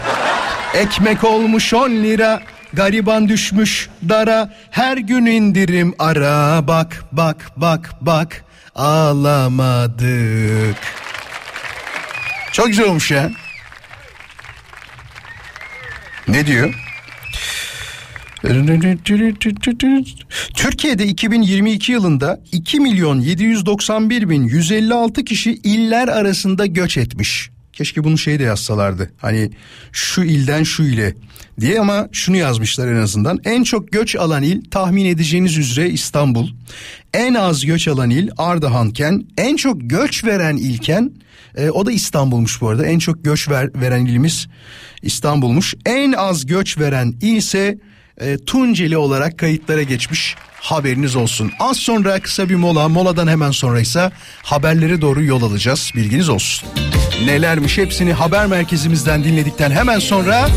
[0.74, 2.42] Ekmek olmuş on lira,
[2.74, 8.44] gariban düşmüş dara, her gün indirim ara bak bak bak bak
[8.76, 10.16] ağlamadık.
[12.52, 13.32] Çok güzel olmuş ya.
[16.28, 16.85] Ne diyor?
[20.54, 27.50] Türkiye'de 2022 yılında 2 milyon 791 bin 156 kişi iller arasında göç etmiş.
[27.74, 29.12] Keşke bunu şey de yazsalardı.
[29.18, 29.52] Hani
[29.92, 31.16] şu ilden şu ile
[31.60, 33.40] diye ama şunu yazmışlar en azından.
[33.44, 36.50] En çok göç alan il tahmin edeceğiniz üzere İstanbul.
[37.14, 41.12] En az göç alan il Ardahanken en çok göç veren ilken
[41.58, 42.86] e, o da İstanbul'muş bu arada.
[42.86, 44.48] En çok göç ver, veren ilimiz
[45.02, 45.74] İstanbul'muş.
[45.86, 47.78] En az göç veren il ise
[48.22, 50.36] e, Tunceli olarak kayıtlara geçmiş.
[50.62, 51.52] Haberiniz olsun.
[51.60, 52.90] Az sonra kısa bir mola.
[52.90, 54.12] Moladan hemen sonra ise
[54.44, 55.92] haberlere doğru yol alacağız.
[55.96, 56.70] Bilginiz olsun.
[57.26, 60.48] Nelermiş hepsini haber merkezimizden dinledikten hemen sonra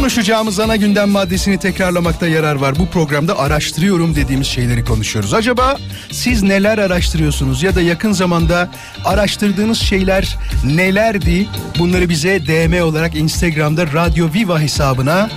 [0.00, 2.78] Konuşacağımız ana gündem maddesini tekrarlamakta yarar var.
[2.78, 5.34] Bu programda araştırıyorum dediğimiz şeyleri konuşuyoruz.
[5.34, 5.76] Acaba
[6.10, 8.70] siz neler araştırıyorsunuz ya da yakın zamanda
[9.04, 11.48] araştırdığınız şeyler nelerdi?
[11.78, 15.30] Bunları bize DM olarak Instagram'da Radyo Viva hesabına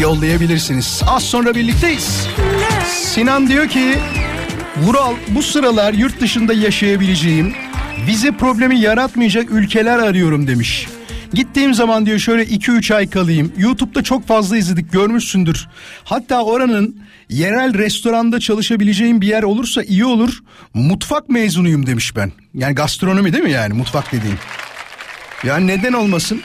[0.00, 1.02] yollayabilirsiniz.
[1.06, 2.26] Az sonra birlikteyiz.
[2.88, 3.98] Sinan diyor ki
[4.76, 7.54] Vural bu sıralar yurt dışında yaşayabileceğim
[8.06, 10.86] vize problemi yaratmayacak ülkeler arıyorum demiş.
[11.34, 13.52] Gittiğim zaman diyor şöyle 2-3 ay kalayım.
[13.58, 15.68] YouTube'da çok fazla izledik görmüşsündür.
[16.04, 16.96] Hatta oranın
[17.28, 20.38] yerel restoranda çalışabileceğim bir yer olursa iyi olur.
[20.74, 22.32] Mutfak mezunuyum demiş ben.
[22.54, 24.38] Yani gastronomi değil mi yani mutfak dediğim.
[25.44, 26.40] Yani neden olmasın?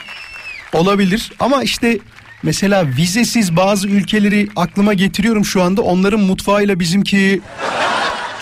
[0.72, 1.98] Olabilir ama işte
[2.42, 5.82] mesela vizesiz bazı ülkeleri aklıma getiriyorum şu anda.
[5.82, 7.40] Onların mutfağıyla bizimki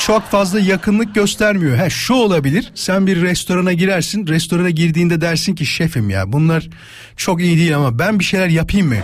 [0.08, 1.76] çok fazla yakınlık göstermiyor.
[1.76, 2.72] Ha şu olabilir.
[2.74, 4.26] Sen bir restorana girersin.
[4.26, 6.68] Restorana girdiğinde dersin ki şefim ya bunlar
[7.16, 8.96] çok iyi değil ama ben bir şeyler yapayım mı?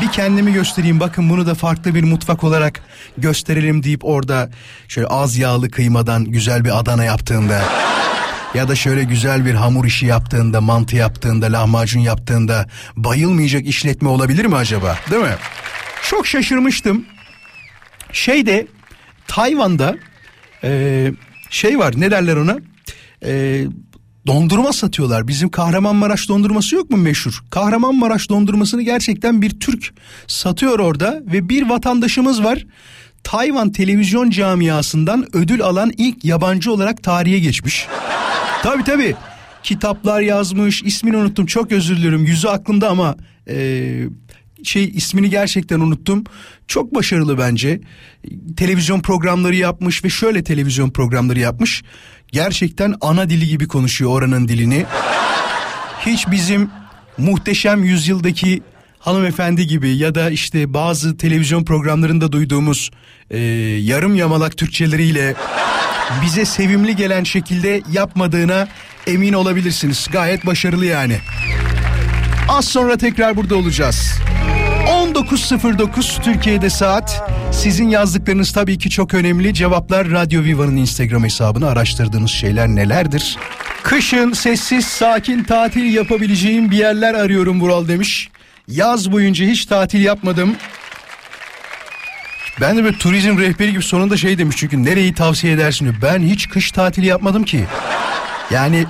[0.00, 2.80] Bir kendimi göstereyim bakın bunu da farklı bir mutfak olarak
[3.18, 4.50] gösterelim deyip orada
[4.88, 7.62] şöyle az yağlı kıymadan güzel bir Adana yaptığında
[8.54, 12.66] ya da şöyle güzel bir hamur işi yaptığında, mantı yaptığında, lahmacun yaptığında
[12.96, 14.98] bayılmayacak işletme olabilir mi acaba?
[15.10, 15.36] Değil mi?
[16.02, 17.04] Çok şaşırmıştım.
[18.12, 18.66] Şeyde
[19.26, 19.96] Tayvan'da
[20.64, 21.12] e,
[21.50, 22.58] şey var ne derler ona?
[23.24, 23.64] E,
[24.26, 25.28] dondurma satıyorlar.
[25.28, 27.40] Bizim Kahramanmaraş dondurması yok mu meşhur?
[27.50, 29.94] Kahramanmaraş dondurmasını gerçekten bir Türk
[30.26, 32.66] satıyor orada ve bir vatandaşımız var.
[33.24, 37.86] Tayvan televizyon camiasından ödül alan ilk yabancı olarak tarihe geçmiş.
[38.62, 39.14] tabii tabii.
[39.62, 40.82] Kitaplar yazmış.
[40.82, 41.46] ismini unuttum.
[41.46, 42.24] Çok özür dilerim.
[42.24, 43.16] Yüzü aklımda ama
[43.48, 43.56] e,
[44.64, 46.24] şey ismini gerçekten unuttum.
[46.68, 47.80] Çok başarılı bence.
[48.56, 51.82] Televizyon programları yapmış ve şöyle televizyon programları yapmış.
[52.32, 54.84] Gerçekten ana dili gibi konuşuyor oranın dilini.
[56.06, 56.70] Hiç bizim
[57.18, 58.62] muhteşem yüzyıldaki
[58.98, 62.90] hanımefendi gibi ya da işte bazı televizyon programlarında duyduğumuz
[63.30, 63.38] e,
[63.80, 65.34] yarım yamalak Türkçeleriyle
[66.22, 68.68] bize sevimli gelen şekilde yapmadığına
[69.06, 70.06] emin olabilirsiniz.
[70.12, 71.18] Gayet başarılı yani.
[72.50, 74.12] Az sonra tekrar burada olacağız.
[74.86, 77.30] 19.09 Türkiye'de saat.
[77.52, 79.54] Sizin yazdıklarınız tabii ki çok önemli.
[79.54, 83.38] Cevaplar Radyo Viva'nın Instagram hesabını araştırdığınız şeyler nelerdir?
[83.82, 88.30] Kışın sessiz sakin tatil yapabileceğim bir yerler arıyorum Vural demiş.
[88.68, 90.56] Yaz boyunca hiç tatil yapmadım.
[92.60, 95.96] Ben de böyle turizm rehberi gibi sonunda şey demiş çünkü nereyi tavsiye edersin diyor.
[96.02, 97.64] Ben hiç kış tatili yapmadım ki.
[98.50, 98.86] Yani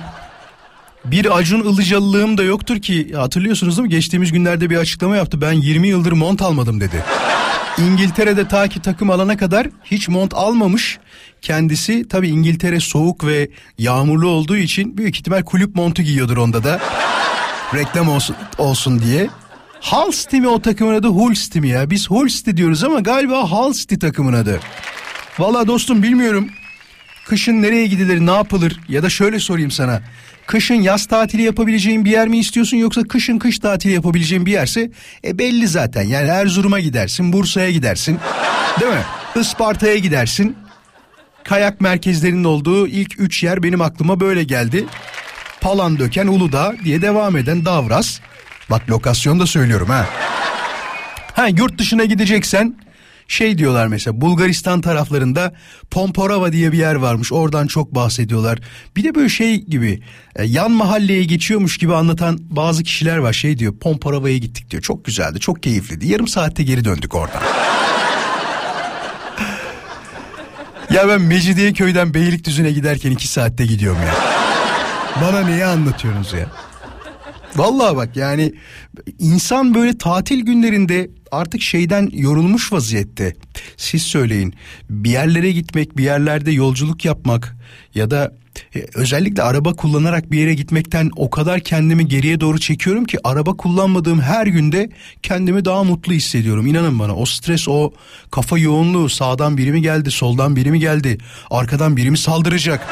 [1.05, 3.91] bir Acun Ilıcalılığım da yoktur ki hatırlıyorsunuz değil mi?
[3.91, 5.41] Geçtiğimiz günlerde bir açıklama yaptı.
[5.41, 7.03] Ben 20 yıldır mont almadım dedi.
[7.77, 10.99] İngiltere'de ta ki takım alana kadar hiç mont almamış.
[11.41, 16.79] Kendisi tabi İngiltere soğuk ve yağmurlu olduğu için büyük ihtimal kulüp montu giyiyordur onda da.
[17.73, 19.29] Reklam olsun, olsun diye.
[19.81, 21.89] Hull City mi o takımın adı Hull City mi ya?
[21.89, 24.59] Biz Hull City diyoruz ama galiba Hull City takımın adı.
[25.39, 26.49] Valla dostum bilmiyorum.
[27.25, 30.01] Kışın nereye gidilir ne yapılır ya da şöyle sorayım sana.
[30.51, 34.91] Kışın yaz tatili yapabileceğin bir yer mi istiyorsun yoksa kışın kış tatili yapabileceğin bir yerse
[35.23, 36.03] e belli zaten.
[36.03, 38.19] Yani Erzurum'a gidersin, Bursa'ya gidersin.
[38.79, 39.03] Değil mi?
[39.35, 40.55] Isparta'ya gidersin.
[41.43, 44.85] Kayak merkezlerinin olduğu ilk üç yer benim aklıma böyle geldi.
[45.61, 48.19] Palandöken, Uludağ diye devam eden Davras.
[48.69, 50.05] Bak lokasyon da söylüyorum ha.
[51.33, 52.75] Ha yurt dışına gideceksen
[53.31, 55.53] şey diyorlar mesela Bulgaristan taraflarında
[55.91, 57.31] Pomporava diye bir yer varmış.
[57.31, 58.59] Oradan çok bahsediyorlar.
[58.95, 60.01] Bir de böyle şey gibi
[60.35, 63.33] e, yan mahalleye geçiyormuş gibi anlatan bazı kişiler var.
[63.33, 64.83] Şey diyor Pomporava'ya gittik diyor.
[64.83, 66.07] Çok güzeldi, çok keyifliydi.
[66.07, 67.41] Yarım saatte geri döndük oradan.
[70.93, 74.15] ya ben Mecidiyeköy'den Beylikdüzü'ne giderken iki saatte gidiyorum ya.
[75.21, 76.47] Bana neyi anlatıyorsunuz ya?
[77.55, 78.53] Vallahi bak yani
[79.19, 83.35] insan böyle tatil günlerinde artık şeyden yorulmuş vaziyette.
[83.77, 84.53] Siz söyleyin
[84.89, 87.57] bir yerlere gitmek, bir yerlerde yolculuk yapmak
[87.95, 88.33] ya da
[88.75, 93.57] e, özellikle araba kullanarak bir yere gitmekten o kadar kendimi geriye doğru çekiyorum ki araba
[93.57, 94.89] kullanmadığım her günde
[95.23, 96.67] kendimi daha mutlu hissediyorum.
[96.67, 97.93] İnanın bana o stres o
[98.31, 101.17] kafa yoğunluğu sağdan biri mi geldi soldan biri mi geldi
[101.51, 102.87] arkadan biri mi saldıracak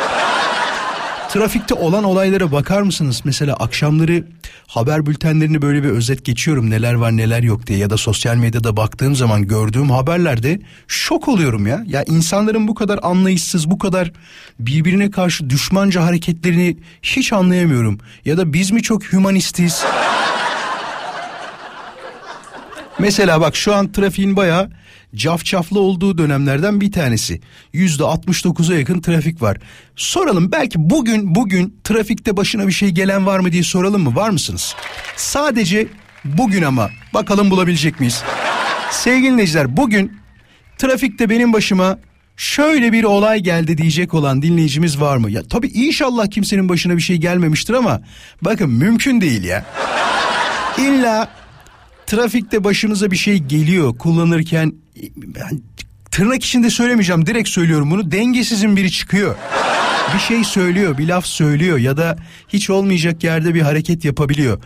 [1.29, 3.21] trafikte olan olaylara bakar mısınız?
[3.23, 4.23] Mesela akşamları
[4.67, 8.77] haber bültenlerini böyle bir özet geçiyorum neler var neler yok diye ya da sosyal medyada
[8.77, 11.83] baktığım zaman gördüğüm haberlerde şok oluyorum ya.
[11.87, 14.11] Ya insanların bu kadar anlayışsız, bu kadar
[14.59, 17.99] birbirine karşı düşmanca hareketlerini hiç anlayamıyorum.
[18.25, 19.83] Ya da biz mi çok hümanistiz?
[22.99, 24.69] Mesela bak şu an trafiğin bayağı
[25.15, 27.41] cafcaflı olduğu dönemlerden bir tanesi.
[27.73, 29.57] Yüzde 69'a yakın trafik var.
[29.95, 34.15] Soralım belki bugün bugün trafikte başına bir şey gelen var mı diye soralım mı?
[34.15, 34.75] Var mısınız?
[35.15, 35.87] Sadece
[36.25, 38.23] bugün ama bakalım bulabilecek miyiz?
[38.91, 40.19] Sevgili dinleyiciler bugün
[40.77, 41.97] trafikte benim başıma
[42.37, 45.31] şöyle bir olay geldi diyecek olan dinleyicimiz var mı?
[45.31, 48.01] Ya tabii inşallah kimsenin başına bir şey gelmemiştir ama
[48.41, 49.65] bakın mümkün değil ya.
[50.77, 51.29] İlla
[52.09, 54.73] trafikte başımıza bir şey geliyor kullanırken
[56.19, 59.35] tırnak içinde söylemeyeceğim direkt söylüyorum bunu dengesizin biri çıkıyor.
[60.13, 62.17] Bir şey söylüyor, bir laf söylüyor ya da
[62.47, 64.63] hiç olmayacak yerde bir hareket yapabiliyor.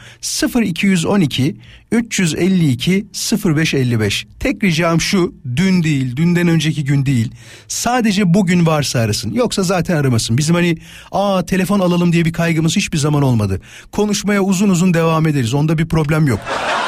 [0.63, 1.55] 0212
[1.91, 3.05] 352
[3.45, 4.27] 0555.
[4.39, 7.31] Tek ricam şu, dün değil, dünden önceki gün değil.
[7.67, 9.33] Sadece bugün varsa arasın.
[9.33, 10.37] Yoksa zaten aramasın.
[10.37, 10.77] Bizim hani
[11.11, 13.61] aa telefon alalım diye bir kaygımız hiçbir zaman olmadı.
[13.91, 15.53] Konuşmaya uzun uzun devam ederiz.
[15.53, 16.39] Onda bir problem yok.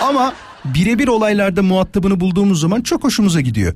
[0.02, 0.34] Ama
[0.74, 3.74] birebir olaylarda muhatabını bulduğumuz zaman çok hoşumuza gidiyor.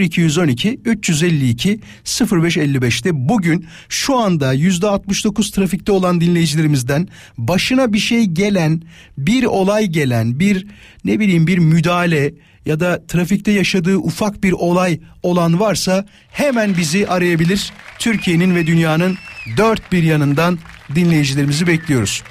[0.00, 7.08] 0212 352 0555'te bugün şu anda %69 trafikte olan dinleyicilerimizden
[7.38, 8.82] başına bir şey gelen,
[9.18, 10.66] bir olay gelen, bir
[11.04, 12.34] ne bileyim bir müdahale
[12.66, 17.72] ya da trafikte yaşadığı ufak bir olay olan varsa hemen bizi arayabilir.
[17.98, 19.16] Türkiye'nin ve dünyanın
[19.56, 20.58] dört bir yanından
[20.94, 22.22] dinleyicilerimizi bekliyoruz.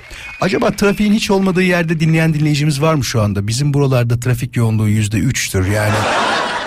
[0.42, 3.48] Acaba trafiğin hiç olmadığı yerde dinleyen dinleyicimiz var mı şu anda?
[3.48, 5.96] Bizim buralarda trafik yoğunluğu yüzde üçtür yani.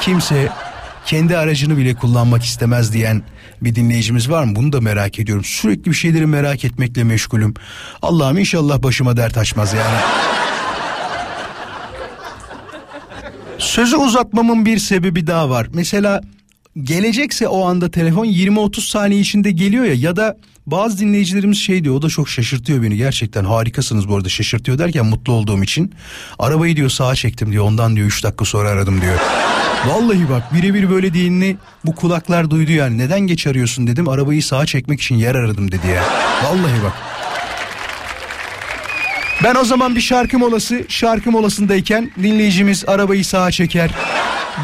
[0.01, 0.49] Kimse
[1.07, 3.23] kendi aracını bile kullanmak istemez diyen
[3.63, 4.57] bir dinleyicimiz var mı?
[4.57, 5.45] Bunu da merak ediyorum.
[5.45, 7.55] Sürekli bir şeyleri merak etmekle meşgulüm.
[8.03, 9.97] Allah'ım inşallah başıma dert açmaz yani.
[13.59, 15.67] Sözü uzatmamın bir sebebi daha var.
[15.75, 16.21] Mesela
[16.83, 21.95] gelecekse o anda telefon 20-30 saniye içinde geliyor ya ya da bazı dinleyicilerimiz şey diyor
[21.95, 25.95] o da çok şaşırtıyor beni gerçekten harikasınız bu arada şaşırtıyor derken mutlu olduğum için.
[26.39, 29.19] Arabayı diyor sağa çektim diyor ondan diyor 3 dakika sonra aradım diyor.
[29.87, 34.67] Vallahi bak birebir böyle değilini bu kulaklar duydu yani neden geç arıyorsun dedim arabayı sağa
[34.67, 36.05] çekmek için yer aradım dedi ya.
[36.45, 37.12] Vallahi bak.
[39.45, 43.91] Ben o zaman bir şarkı molası, şarkı molasındayken dinleyicimiz arabayı sağa çeker.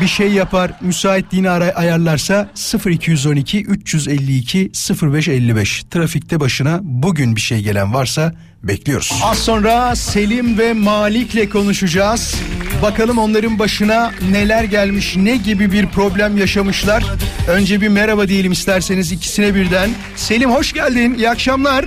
[0.01, 2.49] Bir şey yapar, müsaitliğini ara ayarlarsa
[2.87, 4.71] 0212 352
[5.03, 5.85] 0555.
[5.91, 9.13] Trafikte başına bugün bir şey gelen varsa bekliyoruz.
[9.25, 12.35] Az sonra Selim ve Malik'le konuşacağız.
[12.83, 17.05] Bakalım onların başına neler gelmiş, ne gibi bir problem yaşamışlar.
[17.49, 19.91] Önce bir merhaba diyelim isterseniz ikisine birden.
[20.17, 21.85] Selim hoş geldin, iyi akşamlar.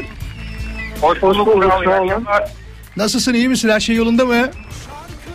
[1.02, 1.64] Hoş bulduk.
[1.86, 2.26] Sağ olun.
[2.98, 4.36] Nasılsın, iyi misin, her şey yolunda mı?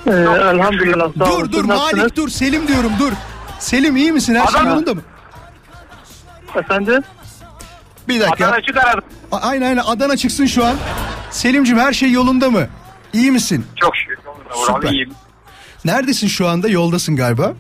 [0.07, 1.09] Ee, elhamdülillah.
[1.19, 1.27] Sağ.
[1.27, 1.99] Dur dur nasılsınız?
[2.03, 3.13] Malik dur Selim diyorum dur.
[3.59, 4.71] Selim iyi misin her şey Adana.
[4.71, 5.01] yolunda mı?
[6.57, 7.03] Efendim?
[8.09, 8.45] Bir dakika.
[8.47, 9.05] Adana açık aradım.
[9.33, 10.77] A- Aynen aynen Adana çıksın şu an.
[11.31, 12.67] Selim'cim her şey yolunda mı?
[13.13, 13.67] İyi misin?
[13.77, 14.17] Çok şükür.
[14.17, 14.75] Süper.
[14.75, 14.91] Süper.
[14.93, 15.11] İyiyim.
[15.85, 16.69] Neredesin şu anda?
[16.69, 17.53] Yoldasın galiba.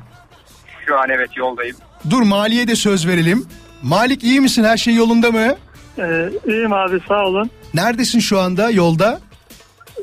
[0.87, 1.77] Şu an evet yoldayım.
[2.11, 3.47] Dur Mali'ye de söz verelim.
[3.83, 4.65] Malik iyi misin?
[4.65, 5.55] Her şey yolunda mı?
[5.99, 7.51] Ee, iyiyim abi sağ olun.
[7.75, 8.71] Neredesin şu anda?
[8.71, 9.21] Yolda.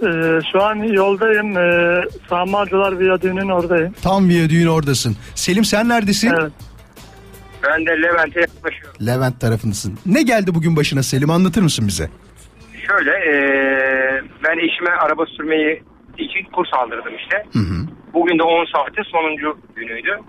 [0.02, 1.58] Ee, şu an yoldayım.
[1.58, 3.94] Ee, Sağmalcılar Viyadüğü'nün oradayım.
[4.04, 5.16] Tam viyadüğün oradasın.
[5.36, 6.32] Selim sen neredesin?
[6.42, 6.52] Evet.
[7.64, 9.06] Ben de Levent'e yaklaşıyorum.
[9.06, 10.00] Levent tarafındasın.
[10.06, 11.30] Ne geldi bugün başına Selim?
[11.30, 12.10] Anlatır mısın bize?
[12.88, 15.84] Şöyle eee, ben eşime araba sürmeyi
[16.18, 17.38] için kurs aldırdım işte.
[17.54, 17.86] Hı hı.
[18.14, 20.20] Bugün de 10 saatin sonuncu günüydü.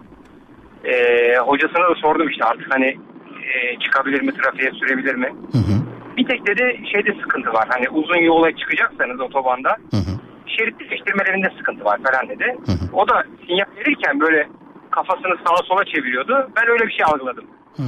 [0.85, 5.29] Eee, hocasına da sordum işte artık hani eee, çıkabilir mi trafiğe sürebilir mi?
[5.53, 5.75] Hı hı.
[6.17, 7.65] Bir tek dedi şeyde sıkıntı var.
[7.69, 10.13] Hani uzun yola çıkacaksanız otobanda Hı hı.
[10.47, 12.45] şerit değiştirmelerinde sıkıntı var falan dedi.
[12.67, 12.87] Hı hı.
[12.93, 14.49] O da sinyal verirken böyle
[14.91, 16.51] kafasını sağa sola çeviriyordu.
[16.57, 17.45] Ben öyle bir şey algıladım.
[17.77, 17.83] Hı.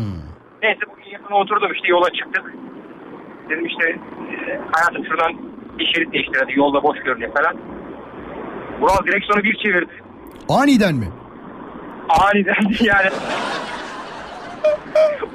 [0.63, 2.55] Neyse bugün yakına oturdum işte yola çıktık.
[3.49, 5.33] Dedim işte e, hayatım şuradan
[5.79, 7.57] bir şerit değiştir hadi yolda boş görünüyor falan.
[8.81, 9.93] Vural direksiyonu bir çevirdi.
[10.49, 11.09] Aniden mi?
[12.09, 12.55] Aniden
[12.85, 13.11] yani.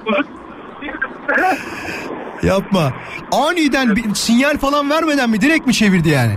[0.08, 0.41] Uzun
[2.44, 2.94] Yapma.
[3.32, 6.34] Aniden bir sinyal falan vermeden mi direkt mi çevirdi yani?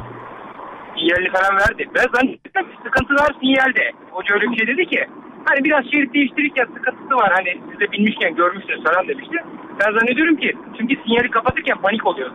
[1.04, 1.82] sinyalini falan verdi.
[1.94, 3.84] Ben zannettim sıkıntı var sinyalde.
[4.10, 5.00] Hoca öyle bir şey dedi ki
[5.44, 9.36] hani biraz şerit değiştirirken sıkıntısı var hani siz de bilmişken görmüşsünüz falan demişti.
[9.80, 12.34] Ben zannediyorum ki çünkü sinyali kapatırken panik oluyordu.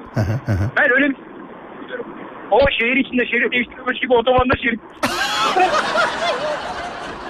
[0.77, 1.15] Ben öyle bir
[1.87, 2.05] diyorum.
[2.51, 4.79] O şehir içinde şerit değiştirmiş gibi otobanda şerit.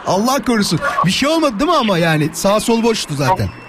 [0.08, 0.80] Allah korusun.
[1.06, 3.34] Bir şey olmadı değil mi ama yani sağ sol boştu zaten.
[3.34, 3.69] Olmadı.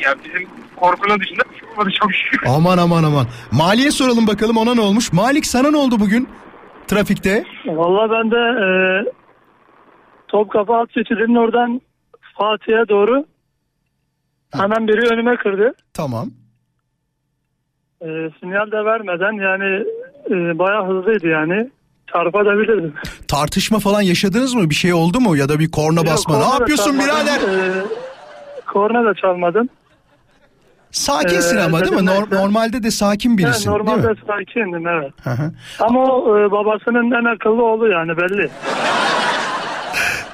[0.00, 2.46] Ya bizim korkunun dışında bir şey olmadı çok şükür.
[2.56, 3.26] Aman aman aman.
[3.52, 5.12] Mali'ye soralım bakalım ona ne olmuş.
[5.12, 6.28] Malik sana ne oldu bugün
[6.86, 7.44] trafikte?
[7.66, 8.66] Valla ben de e,
[10.28, 11.80] Topkapı alt geçidinin oradan
[12.38, 13.24] Fatih'e doğru
[14.52, 15.72] hemen biri önüme kırdı.
[15.94, 16.30] Tamam.
[18.02, 18.06] E,
[18.40, 19.84] sinyal de vermeden yani
[20.30, 21.70] e, bayağı hızlıydı yani.
[22.12, 22.94] Çarpabilirdim.
[23.28, 24.70] Tartışma falan yaşadınız mı?
[24.70, 25.36] Bir şey oldu mu?
[25.36, 26.34] Ya da bir korna basma.
[26.34, 27.06] Yok, Ne korna da yapıyorsun çalmadım.
[27.06, 27.40] birader?
[27.58, 27.84] E,
[28.72, 29.68] korna da çalmadım.
[30.92, 32.06] Sakinsin Ee, ama değil mi?
[32.10, 34.16] Nor- ben- normalde de sakin birisin değil normalde mi?
[34.26, 35.12] sakindim evet.
[35.24, 35.52] Hı hı.
[35.80, 38.50] Ama o e, babasının en akıllı oğlu yani belli.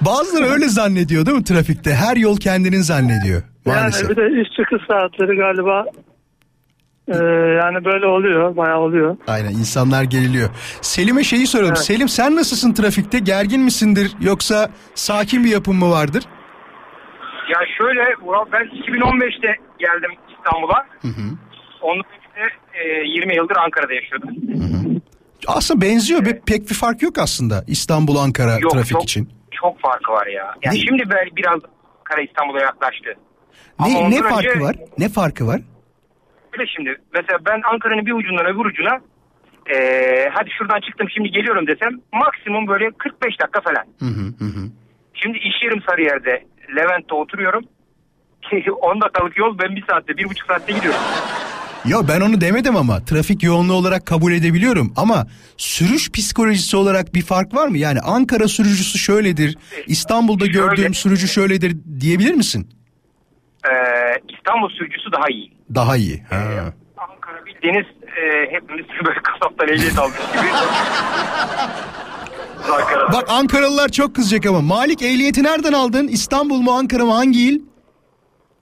[0.00, 1.94] Bazıları öyle zannediyor değil mi trafikte?
[1.94, 3.42] Her yol kendinin zannediyor.
[3.66, 4.02] Maalesef.
[4.02, 5.84] Yani bir de iş çıkış saatleri galiba
[7.08, 7.16] e,
[7.62, 9.16] yani böyle oluyor bayağı oluyor.
[9.26, 10.48] Aynen insanlar geriliyor.
[10.80, 11.68] Selim'e şeyi soralım.
[11.76, 11.84] Evet.
[11.84, 13.18] Selim sen nasılsın trafikte?
[13.18, 16.24] Gergin misindir yoksa sakin bir yapın mı vardır?
[17.54, 18.00] Ya şöyle
[18.52, 19.48] ben 2015'te
[19.78, 20.10] geldim
[20.46, 20.86] İstanbul'a.
[21.02, 21.36] Hı hı.
[21.82, 22.04] Ondan
[22.36, 24.28] önce e, 20 yıldır Ankara'da yaşıyordum.
[25.46, 26.24] Aslında benziyor.
[26.26, 29.28] Be- Pek bir fark yok aslında İstanbul Ankara Yok, trafik çok, için.
[29.62, 30.54] Çok farkı var ya.
[30.62, 30.78] Ya Ne?
[30.78, 31.02] şimdi
[31.36, 31.60] biraz
[31.98, 33.14] Ankara İstanbul'a yaklaştı.
[33.78, 34.76] Ama Ne, ne farkı önce- var?
[34.98, 35.60] Ne farkı var?
[36.52, 36.96] Öyle şimdi.
[37.14, 39.00] Mesela ben Ankara'nın bir ucundan öbür ucuna
[39.74, 43.84] Ee, hadi şuradan çıktım şimdi geliyorum desem maksimum böyle 45 dakika falan.
[43.98, 44.44] Hı hı hı.
[44.44, 44.68] hı.
[45.14, 46.44] Şimdi iş yerim Sarıyer'de.
[46.76, 47.64] Levent'te oturuyorum.
[48.80, 51.00] 10 dakikalık yol ben bir saatte, bir buçuk saatte gidiyorum.
[51.84, 55.26] Ya ben onu demedim ama trafik yoğunluğu olarak kabul edebiliyorum ama
[55.56, 57.78] sürüş psikolojisi olarak bir fark var mı?
[57.78, 60.58] Yani Ankara sürücüsü şöyledir, İstanbul'da Şöyle.
[60.58, 62.68] gördüğüm sürücü şöyledir diyebilir misin?
[63.64, 63.70] Ee,
[64.38, 65.52] İstanbul sürücüsü daha iyi.
[65.74, 66.22] Daha iyi.
[66.30, 66.36] Ha.
[66.96, 70.46] Ankara bildiğiniz e, hepimiz böyle kasaptan ehliyet almış gibi.
[72.72, 73.12] Ankara.
[73.12, 76.08] Bak Ankaralılar çok kızacak ama Malik ehliyeti nereden aldın?
[76.08, 77.60] İstanbul mu Ankara mı hangi il?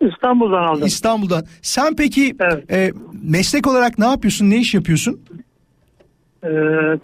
[0.00, 0.86] İstanbul'dan aldım.
[0.86, 1.42] İstanbul'dan.
[1.62, 2.72] Sen peki Evet.
[2.72, 2.92] e,
[3.22, 4.50] meslek olarak ne yapıyorsun?
[4.50, 5.20] Ne iş yapıyorsun?
[6.44, 6.48] Ee,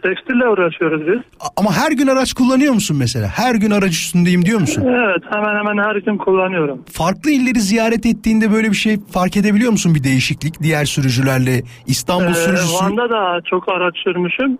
[0.02, 1.20] tekstille uğraşıyoruz biz.
[1.56, 3.26] Ama her gün araç kullanıyor musun mesela?
[3.28, 4.82] Her gün araç üstündeyim diyor musun?
[4.88, 6.84] Evet hemen hemen her gün kullanıyorum.
[6.92, 11.62] Farklı illeri ziyaret ettiğinde böyle bir şey fark edebiliyor musun bir değişiklik diğer sürücülerle?
[11.86, 14.58] İstanbul Ee, sürücüsü Van'da da çok araç sürmüşüm.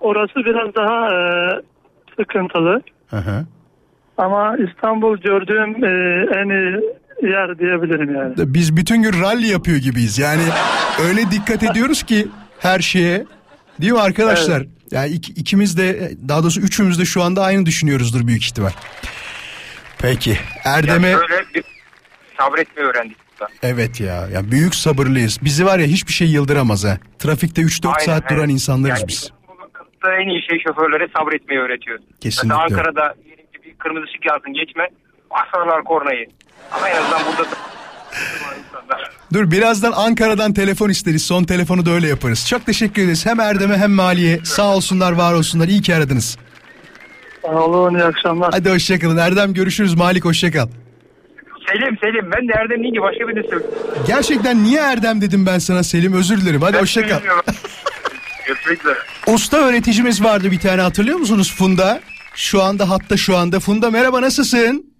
[0.00, 1.18] Orası biraz daha e,
[2.20, 2.82] sıkıntılı.
[3.10, 3.44] Hı hı.
[4.18, 5.90] Ama İstanbul gördüğüm e,
[6.40, 6.80] en iyi
[7.22, 8.34] yer diyebilirim yani.
[8.54, 10.18] Biz bütün gün rally yapıyor gibiyiz.
[10.18, 10.42] Yani
[11.08, 13.24] öyle dikkat ediyoruz ki her şeye.
[13.80, 14.62] Değil mi arkadaşlar?
[14.90, 18.70] Yani ik- ikimiz de daha doğrusu üçümüz de şu anda aynı düşünüyoruzdur büyük ihtimal.
[19.98, 21.64] Peki Erdem'e Yani böyle bir
[22.38, 23.16] sabretmeyi öğrendik.
[23.62, 25.38] evet ya, ya büyük sabırlıyız.
[25.44, 26.98] Bizi var ya hiçbir şey yıldıramaz ha.
[27.18, 28.50] Trafikte 3-4 Aynen, saat duran evet.
[28.50, 29.32] insanlarız Yani biz.
[30.22, 31.98] en iyi şey şoförlere sabretmeyi öğretiyor.
[32.20, 32.58] Kesinlikle.
[32.62, 34.88] Mesela Ankara'da diyelim ki bir kırmızı ışık yansın geçme.
[35.32, 36.26] Basarlar kornayı.
[36.72, 37.56] Ama en azından burada da
[38.58, 39.10] insanlar.
[39.32, 41.26] Dur birazdan Ankara'dan telefon isteriz.
[41.26, 42.46] Son telefonu da öyle yaparız.
[42.48, 43.26] Çok teşekkür ederiz.
[43.26, 44.38] Hem Erdem'e hem Mali'ye.
[44.44, 45.68] Sağ olsunlar var olsunlar.
[45.68, 46.38] İyi ki aradınız.
[47.42, 48.50] Sağ olun iyi akşamlar.
[48.52, 49.16] Hadi hoşçakalın.
[49.16, 49.94] Erdem görüşürüz.
[49.94, 50.68] Malik hoşçakal.
[51.72, 53.74] Selim Selim ben de Erdem deyince başka birini söylüyorum.
[54.06, 56.62] Gerçekten niye Erdem dedim ben sana Selim özür dilerim.
[56.62, 57.20] Hadi hoşçakal.
[58.46, 58.98] Görüşmek üzere.
[59.26, 62.00] Usta öğreticimiz vardı bir tane hatırlıyor musunuz Funda?
[62.34, 63.60] Şu anda hatta şu anda.
[63.60, 64.91] Funda merhaba nasılsın?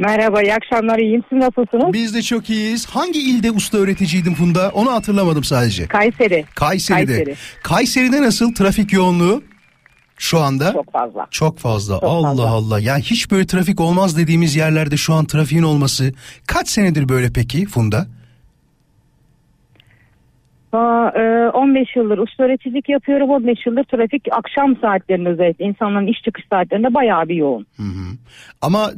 [0.00, 1.92] Merhaba iyi akşamlar iyiyim siz nasılsınız?
[1.92, 2.86] Biz de çok iyiyiz.
[2.86, 4.70] Hangi ilde usta öğreticiydin Funda?
[4.74, 5.86] Onu hatırlamadım sadece.
[5.86, 6.44] Kayseri.
[6.54, 7.14] Kayseri'de.
[7.14, 7.34] Kayseri.
[7.62, 9.42] Kayseri'de nasıl trafik yoğunluğu?
[10.18, 10.72] Şu anda?
[10.72, 11.26] Çok fazla.
[11.30, 11.98] Çok fazla.
[12.02, 12.50] Allah fazla.
[12.50, 12.80] Allah.
[12.80, 16.12] Ya hiç böyle trafik olmaz dediğimiz yerlerde şu an trafiğin olması.
[16.46, 18.06] Kaç senedir böyle peki Funda?
[20.72, 26.22] Aa, e, 15 yıldır usta öğreticilik yapıyorum 15 yıldır trafik akşam saatlerinde özellikle insanların iş
[26.22, 27.66] çıkış saatlerinde bayağı bir yoğun.
[28.62, 28.90] Ama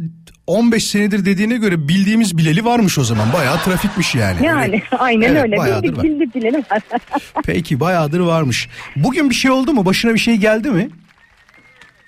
[0.46, 3.32] 15 senedir dediğine göre bildiğimiz bileli varmış o zaman.
[3.32, 4.46] Bayağı trafikmiş yani.
[4.46, 6.36] Yani Öyle- aynen Evet, öyle bayağıdır bildik
[6.70, 6.80] var.
[7.46, 8.68] Peki bayağıdır varmış.
[8.96, 9.84] Bugün bir şey oldu mu?
[9.86, 10.88] Başına bir şey geldi mi?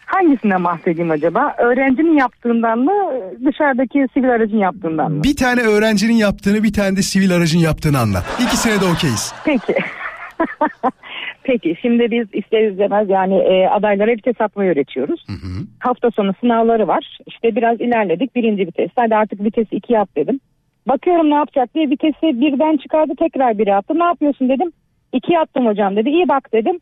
[0.07, 1.55] Hangisinden bahsedeyim acaba?
[1.59, 2.93] Öğrencinin yaptığından mı
[3.47, 5.23] dışarıdaki sivil aracın yaptığından mı?
[5.23, 8.25] Bir tane öğrencinin yaptığını bir tane de sivil aracın yaptığını anlat.
[8.41, 9.33] İkisine de okeyiz.
[9.45, 9.75] Peki.
[11.45, 15.27] Peki şimdi biz ister istemez yani e, adaylara vites atmayı öğretiyoruz.
[15.79, 17.19] Hafta sonu sınavları var.
[17.27, 18.91] İşte biraz ilerledik birinci vites.
[18.97, 20.41] Hadi artık vitesi ikiye at dedim.
[20.89, 23.99] Bakıyorum ne yapacak diye vitesi birden çıkardı tekrar biri attı.
[23.99, 24.73] Ne yapıyorsun dedim.
[25.13, 26.09] İkiye attım hocam dedi.
[26.09, 26.81] İyi bak dedim.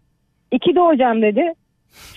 [0.53, 1.53] İki de hocam dedi.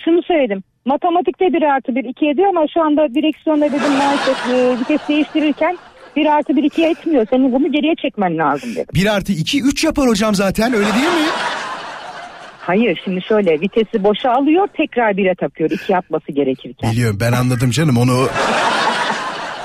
[0.05, 0.63] Şunu söyledim.
[0.85, 5.77] Matematikte bir artı bir iki ediyor ama şu anda direksiyonda dedim maalesef e, vites değiştirirken
[6.15, 7.27] bir artı bir ikiye etmiyor.
[7.29, 8.93] Senin bunu geriye çekmen lazım dedim.
[8.93, 11.29] 1 artı 2 3 yapar hocam zaten öyle değil mi?
[12.67, 16.91] Hayır şimdi şöyle vitesi boşa alıyor tekrar bire takıyor iki atması gerekirken.
[16.91, 18.27] Biliyorum ben anladım canım onu.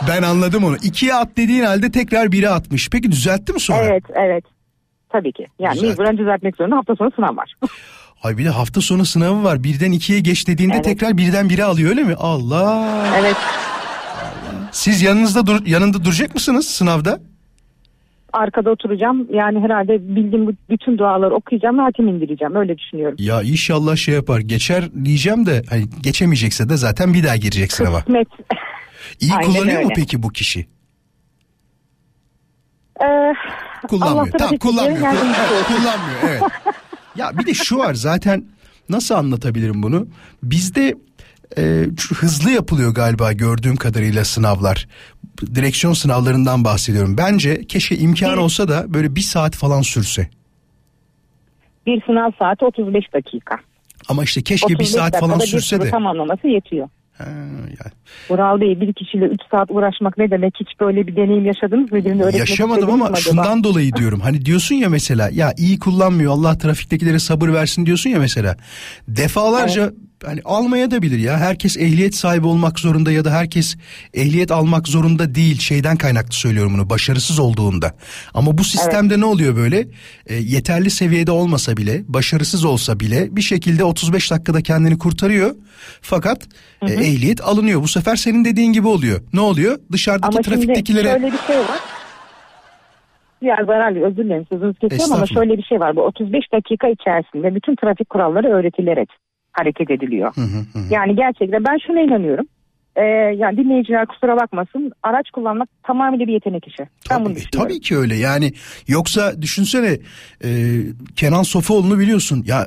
[0.08, 0.76] Ben anladım onu.
[0.82, 2.90] İkiye at dediğin halde tekrar bire atmış.
[2.90, 3.82] Peki düzeltti mi sonra?
[3.84, 4.44] Evet evet
[5.08, 5.88] tabii ki yani Güzel.
[5.88, 7.54] mecburen düzeltmek zorunda hafta sonu sınav var.
[8.22, 9.64] Ay bir de hafta sonu sınavı var.
[9.64, 10.84] Birden ikiye geç dediğinde Evet.
[10.84, 12.14] tekrar birden bire alıyor öyle mi?
[12.18, 12.88] Allah.
[13.20, 13.36] evet
[14.72, 17.20] Siz yanınızda dur, yanında duracak mısınız sınavda?
[18.32, 23.16] Arkada oturacağım yani herhalde bildiğim bütün duaları okuyacağım ve hatim indireceğim öyle düşünüyorum.
[23.20, 24.40] Ya inşallah şey yapar.
[24.40, 27.98] Geçer diyeceğim de hani geçemeyecekse de zaten bir daha girecek sınava.
[27.98, 28.28] Kısmet.
[29.20, 29.94] İyi Aynen kullanıyor mu öyle.
[29.96, 30.66] peki bu kişi?
[33.02, 33.32] Ee,
[33.88, 34.38] Kullanmıyor.
[34.38, 34.98] Tamam kullanmıyor.
[35.66, 36.42] kullanmıyor evet.
[37.16, 38.44] Ya bir de şu var zaten
[38.88, 40.06] nasıl anlatabilirim bunu?
[40.42, 40.94] Bizde
[41.58, 44.88] e, hızlı yapılıyor galiba gördüğüm kadarıyla sınavlar.
[45.54, 47.16] Direksiyon sınavlarından bahsediyorum.
[47.18, 50.28] Bence keşke imkan olsa da böyle bir saat falan sürse.
[51.86, 53.56] bir sınav saati 35 dakika.
[54.08, 55.90] Ama işte keşke bir 35 saat falan sürse de.
[55.90, 56.88] tamamlaması yetiyor.
[57.18, 57.24] Ha,
[57.78, 57.90] ya.
[58.30, 62.04] Vural Bey bir kişiyle 3 saat uğraşmak ne demek hiç böyle bir deneyim yaşadınız mı?
[62.04, 64.20] Birini Yaşamadım ama şundan dolayı diyorum.
[64.20, 68.56] Hani diyorsun ya mesela ya iyi kullanmıyor Allah trafiktekilere sabır versin diyorsun ya mesela.
[69.08, 69.92] Defalarca
[70.24, 71.38] hani almaya da bilir ya.
[71.38, 73.76] Herkes ehliyet sahibi olmak zorunda ya da herkes
[74.14, 75.58] ehliyet almak zorunda değil.
[75.58, 76.90] Şeyden kaynaklı söylüyorum bunu.
[76.90, 77.92] Başarısız olduğunda.
[78.34, 79.78] Ama bu sistemde ne oluyor böyle?
[80.26, 85.54] E, yeterli seviyede olmasa bile, başarısız olsa bile bir şekilde 35 dakikada kendini kurtarıyor.
[86.00, 86.48] Fakat
[86.82, 87.82] e, ehliyet alınıyor.
[87.82, 89.20] Bu sefer senin dediğin gibi oluyor.
[89.32, 89.78] Ne oluyor?
[89.92, 91.80] Dışarıdaki Ama trafiktekilere şöyle bir şey var.
[93.40, 95.96] Ya Zarar Bey, özür dilerim sözünüzü kesiyorum ama şöyle bir şey var.
[95.96, 99.08] Bu 35 dakika içerisinde bütün trafik kuralları öğretilerek
[99.52, 100.34] hareket ediliyor.
[100.90, 102.46] Yani gerçekten ben şuna inanıyorum.
[102.96, 103.02] Ee,
[103.36, 106.82] yani dinleyiciler kusura bakmasın araç kullanmak tamamıyla bir yetenek işi.
[107.10, 108.52] Ben bunu Tabii, tabii ki öyle yani
[108.88, 109.98] yoksa düşünsene
[110.44, 110.48] e,
[111.16, 112.66] Kenan Sofuoğlu'nu biliyorsun ya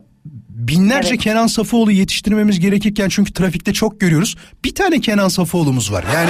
[0.50, 1.20] binlerce Evet.
[1.20, 6.30] Kenan Safoğlu yetiştirmemiz gerekirken çünkü trafikte çok görüyoruz bir tane Kenan Safoğlu'muz var yani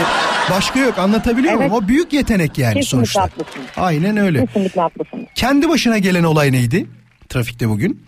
[0.51, 1.71] başka yok anlatabiliyor Evet.
[1.71, 3.65] muyum o büyük yetenek yani Kesinlikle sonuçta haklısınız.
[3.77, 5.25] aynen öyle Kesinlikle haklısınız.
[5.35, 6.85] kendi başına gelen olay neydi
[7.29, 8.03] trafikte bugün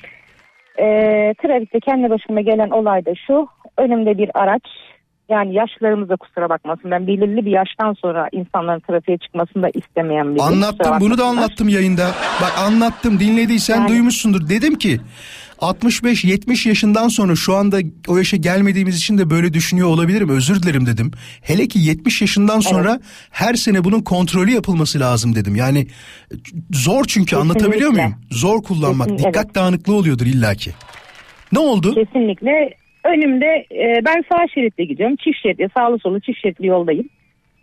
[0.80, 3.48] Ee, trafikte kendi başıma gelen olay da şu.
[3.78, 4.64] Önümde bir araç.
[5.30, 6.92] Yani yaşlarımız da kusura bakmasın.
[6.92, 10.54] Ben belirli bir yaştan sonra insanların trafiğe çıkmasını da istemeyen biriyim.
[10.54, 12.08] Anlattım bunu da anlattım yayında.
[12.42, 14.50] Bak anlattım dinlediysen Yani- duymuşsundur.
[14.50, 15.00] Dedim ki
[15.60, 17.78] 65-70 yaşından sonra şu anda
[18.08, 20.30] o yaşa gelmediğimiz için de böyle düşünüyor olabilirim.
[20.30, 21.12] Özür dilerim dedim.
[21.42, 23.00] Hele ki 70 yaşından sonra
[23.32, 25.56] her sene bunun kontrolü yapılması lazım dedim.
[25.56, 25.88] Yani
[26.72, 28.04] zor çünkü anlatabiliyor Kesinlikle.
[28.06, 28.16] muyum?
[28.32, 29.10] Zor kullanmak.
[29.10, 29.56] Kesin- Dikkat evet.
[29.56, 30.72] dağınıklığı oluyordur illaki.
[31.52, 31.94] Ne oldu?
[31.96, 32.70] Kesinlikle.
[33.06, 35.16] Önümde e, ben sağ şeritte gidiyorum.
[35.16, 37.10] Çift şeritli sağlı solu çift şeritli yoldayım.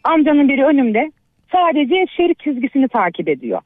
[0.04, 1.12] Amcanın biri önümde
[1.52, 3.60] sadece şerit çizgisini takip ediyor.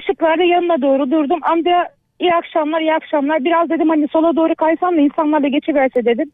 [0.00, 1.38] Işıklarda yanına doğru durdum.
[1.42, 1.88] Amca
[2.22, 3.44] iyi akşamlar iyi akşamlar.
[3.44, 6.30] Biraz dedim hani sola doğru kaysam da insanlar da geçiverse dedim.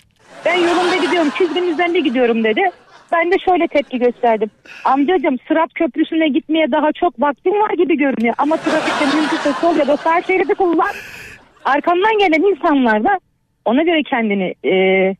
[0.47, 2.61] Ben yolumda gidiyorum çizginin üzerinde gidiyorum dedi.
[3.13, 4.51] Ben de şöyle tepki gösterdim.
[4.85, 8.35] Amcacığım Sırat Köprüsü'ne gitmeye daha çok vaktim var gibi görünüyor.
[8.39, 10.93] Ama trafikte mümkünse sol ya da sağ şeridi kullan.
[11.65, 13.19] Arkamdan gelen insanlar da
[13.65, 14.73] ona göre kendini e,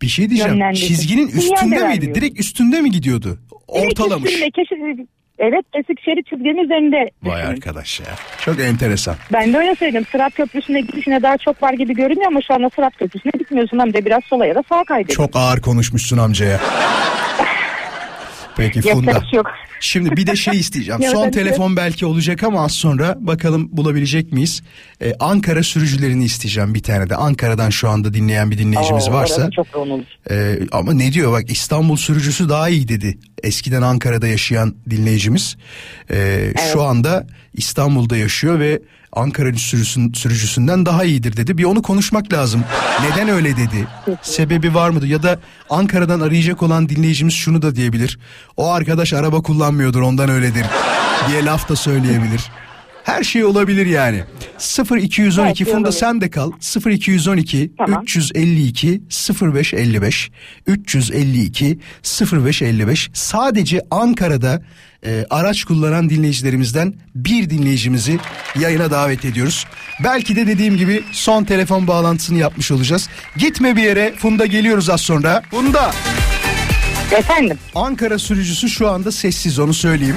[0.03, 0.73] Bir şey diyeceğim.
[0.73, 1.85] Çizginin Sinyal de üstünde miydi?
[1.89, 2.15] vermiyor.
[2.15, 3.39] Direkt üstünde mi gidiyordu?
[3.75, 4.31] Direkt Ortalamış.
[4.33, 5.07] üstünde, keşif-
[5.39, 7.11] evet kesik şerit çizginin üzerinde.
[7.23, 8.07] Vay arkadaş ya.
[8.41, 9.15] Çok enteresan.
[9.33, 10.07] Ben de öyle söyledim.
[10.13, 13.79] Sırat Köprüsü'ne gidişine daha çok var gibi görünüyor ama şu anda Sırat Köprüsü'ne gitmiyorsun.
[13.79, 15.25] Hem de biraz sola ya da sağa kaydediyorsun.
[15.25, 16.61] Çok ağır konuşmuşsun amcaya.
[18.59, 19.13] Peki Funda.
[19.13, 19.47] Şey yok.
[19.81, 21.03] Şimdi bir de şey isteyeceğim.
[21.13, 24.63] Son de- telefon belki olacak ama az sonra bakalım bulabilecek miyiz?
[25.03, 27.17] Ee, Ankara sürücülerini isteyeceğim bir tane de.
[27.17, 29.51] Ankara'dan şu anda dinleyen bir dinleyicimiz Oo, varsa.
[29.51, 29.67] çok.
[30.31, 33.19] Ee, ama ne diyor bak İstanbul sürücüsü daha iyi dedi.
[33.43, 35.57] Eskiden Ankara'da yaşayan dinleyicimiz.
[36.11, 38.81] Ee, Şu anda İstanbul'da yaşıyor ve
[39.13, 41.59] Ankara sürüsün, sürücüsünden daha iyidir dedi.
[41.59, 42.65] Bir onu konuşmak lazım.
[43.03, 43.87] Neden öyle dedi?
[44.23, 45.07] Sebebi var mıdır?
[45.07, 45.39] Ya da
[45.71, 48.19] Ankara'dan arayacak olan dinleyicimiz şunu da diyebilir.
[48.57, 50.67] O arkadaş araba kullanmıyordur ondan öyledir
[51.29, 52.51] diye laf da söyleyebilir.
[53.09, 54.23] Her şey olabilir yani.
[54.91, 56.53] 0212 Belki Funda sen de kal.
[56.87, 58.03] 0212 Tamam.
[58.03, 59.03] 352
[59.43, 60.31] 0555
[60.67, 61.79] 352
[62.33, 64.63] 0555 sadece Ankara'da
[65.07, 68.19] e, araç kullanan dinleyicilerimizden bir dinleyicimizi
[68.61, 69.67] yayına davet ediyoruz.
[70.05, 73.09] Belki de dediğim gibi son telefon bağlantısını yapmış olacağız.
[73.37, 75.43] Gitme bir yere Funda geliyoruz az sonra.
[75.51, 75.93] Funda
[77.13, 77.59] Efendim.
[77.75, 80.17] Ankara sürücüsü şu anda sessiz onu söyleyeyim.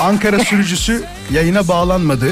[0.00, 2.26] Ankara sürücüsü yayına bağlanmadı.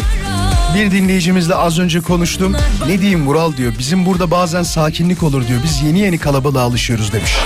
[0.74, 2.56] Bir dinleyicimizle az önce konuştum.
[2.88, 3.72] Ne diyeyim Vural diyor.
[3.78, 5.60] Bizim burada bazen sakinlik olur diyor.
[5.64, 7.36] Biz yeni yeni kalabalığa alışıyoruz demiş.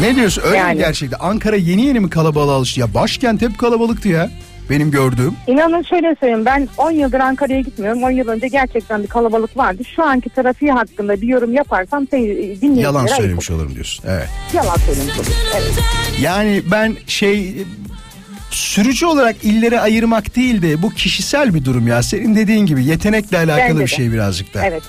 [0.00, 0.42] Ne diyorsun?
[0.42, 0.78] Öyle mi Yani.
[0.78, 1.18] gerçekten?
[1.20, 2.80] Ankara yeni yeni mi kalabalığa alıştı?
[2.80, 4.30] Ya başkent hep kalabalıktı ya.
[4.70, 5.32] Benim gördüğüm.
[5.46, 8.02] İnanın şöyle söyleyeyim ben 10 yıldır Ankara'ya gitmiyorum.
[8.02, 9.82] 10 yıl önce gerçekten bir kalabalık vardı.
[9.96, 13.58] Şu anki trafiği hakkında bir yorum yaparsam dinleyicilere Yalan ayıp söylemiş olur.
[13.60, 14.04] olurum diyorsun.
[14.08, 14.28] Evet.
[14.52, 15.32] Yalan söylemiş olurum.
[15.56, 15.72] Evet.
[16.20, 17.54] Yani ben şey
[18.54, 22.02] sürücü olarak illere ayırmak değil de bu kişisel bir durum ya.
[22.02, 23.86] Senin dediğin gibi yetenekle alakalı Bence bir de.
[23.86, 24.66] şey birazcık da.
[24.66, 24.82] Evet.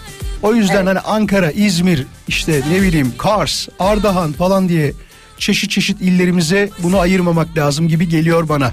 [0.44, 0.88] O yüzden Evet.
[0.88, 4.92] hani Ankara, İzmir, işte ne bileyim Kars, Ardahan falan diye
[5.38, 8.72] çeşit çeşit illerimize bunu ayırmamak lazım gibi geliyor bana.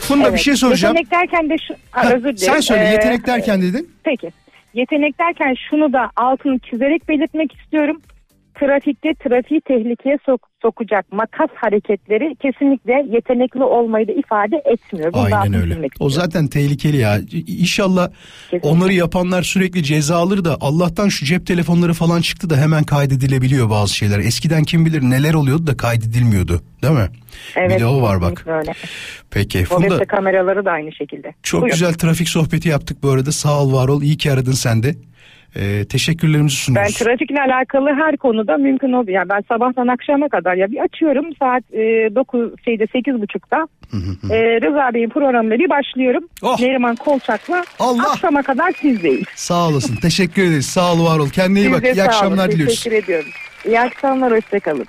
[0.00, 0.38] Funda evet.
[0.38, 0.96] bir şey soracağım.
[0.96, 1.74] Yetenek derken de şu...
[1.90, 2.36] Ha, özür dilerim.
[2.38, 3.90] sen söyle Ee, yetenek derken dedin.
[4.04, 4.30] Peki.
[4.74, 8.00] Yetenek derken şunu da altını çizerek belirtmek istiyorum.
[8.66, 15.12] Trafikte trafiği tehlikeye sok- sokacak makas hareketleri kesinlikle yetenekli olmayı da ifade etmiyor.
[15.12, 15.88] Bunu Aynen öyle.
[16.00, 17.18] O zaten tehlikeli ya.
[17.46, 18.08] İnşallah
[18.50, 18.68] Kesinlikle.
[18.68, 23.70] onları yapanlar sürekli ceza alır da Allah'tan şu cep telefonları falan çıktı da hemen kaydedilebiliyor
[23.70, 24.18] bazı şeyler.
[24.18, 26.62] Eskiden kim bilir neler oluyordu da kaydedilmiyordu.
[26.82, 27.08] Değil mi?
[27.56, 28.44] Evet, bir de o var bak.
[28.46, 28.72] Öyle.
[29.30, 31.34] Peki Funda kameraları da aynı şekilde.
[31.42, 31.74] çok Buyurun.
[31.74, 33.32] güzel trafik sohbeti yaptık bu arada.
[33.32, 34.02] Sağ ol var ol.
[34.02, 34.94] İyi ki aradın sen de.
[35.56, 36.94] Ee, teşekkürlerimizi Ben sunuyoruz.
[36.98, 39.10] trafikle alakalı her konuda mümkün oldu.
[39.10, 41.78] Yani ben sabahtan akşama kadar ya bir açıyorum saat e,
[42.14, 43.68] 9 şeyde 8.30'da.
[44.34, 46.24] E, Rıza Bey'in programıyla bir başlıyorum.
[46.42, 46.60] Oh.
[46.60, 48.10] Neriman Kolçak'la Allah.
[48.10, 49.22] akşama kadar sizdeyim.
[49.34, 49.96] Sağ olasın.
[49.96, 50.66] Teşekkür ederiz.
[50.66, 51.28] Sağ ol var ol.
[51.28, 51.84] Kendine iyi Siz bak.
[51.84, 52.74] İyi sağ olun, akşamlar diliyoruz.
[52.74, 53.30] Teşekkür ediyorum.
[53.66, 54.86] İyi akşamlar hoşçakalın.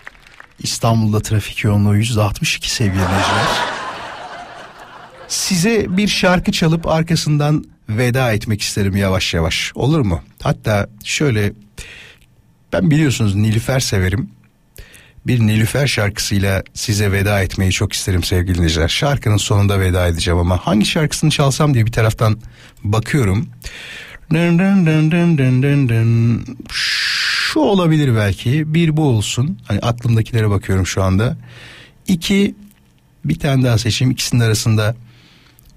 [0.59, 3.45] İstanbul'da trafik yoğunluğu %62 sevgili dinleyiciler.
[5.27, 9.71] Size bir şarkı çalıp arkasından veda etmek isterim yavaş yavaş.
[9.75, 10.21] Olur mu?
[10.41, 11.53] Hatta şöyle
[12.73, 14.29] ben biliyorsunuz Nilüfer severim.
[15.27, 18.87] Bir Nilüfer şarkısıyla size veda etmeyi çok isterim sevgili dinleyiciler.
[18.87, 22.39] Şarkının sonunda veda edeceğim ama hangi şarkısını çalsam diye bir taraftan
[22.83, 23.49] bakıyorum.
[26.69, 28.73] Şu olabilir belki.
[28.73, 29.59] Bir bu olsun.
[29.67, 31.37] Hani aklımdakilere bakıyorum şu anda.
[32.07, 32.55] İki
[33.25, 34.11] bir tane daha seçeyim.
[34.11, 34.95] İkisinin arasında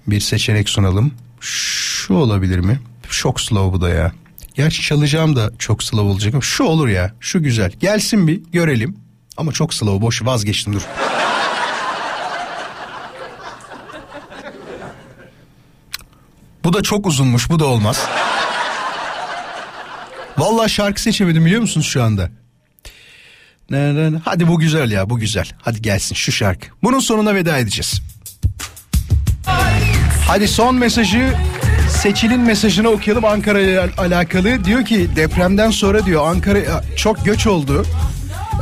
[0.07, 1.11] bir seçenek sunalım.
[1.39, 2.79] Şu olabilir mi?
[3.09, 4.11] Çok slow bu da ya.
[4.55, 7.13] Gerçi çalacağım da çok slow olacak ama şu olur ya.
[7.19, 7.71] Şu güzel.
[7.71, 8.97] Gelsin bir görelim.
[9.37, 10.81] Ama çok slow boş vazgeçtim dur.
[16.63, 18.07] Bu da çok uzunmuş bu da olmaz.
[20.37, 22.29] Vallahi şarkı seçemedim biliyor musunuz şu anda?
[24.25, 25.49] Hadi bu güzel ya bu güzel.
[25.61, 26.67] Hadi gelsin şu şarkı.
[26.83, 28.01] Bunun sonuna veda edeceğiz.
[30.27, 31.33] Hadi son mesajı
[31.89, 34.65] Seçil'in mesajını okuyalım Ankara ile alakalı.
[34.65, 37.85] Diyor ki depremden sonra diyor Ankara çok göç oldu.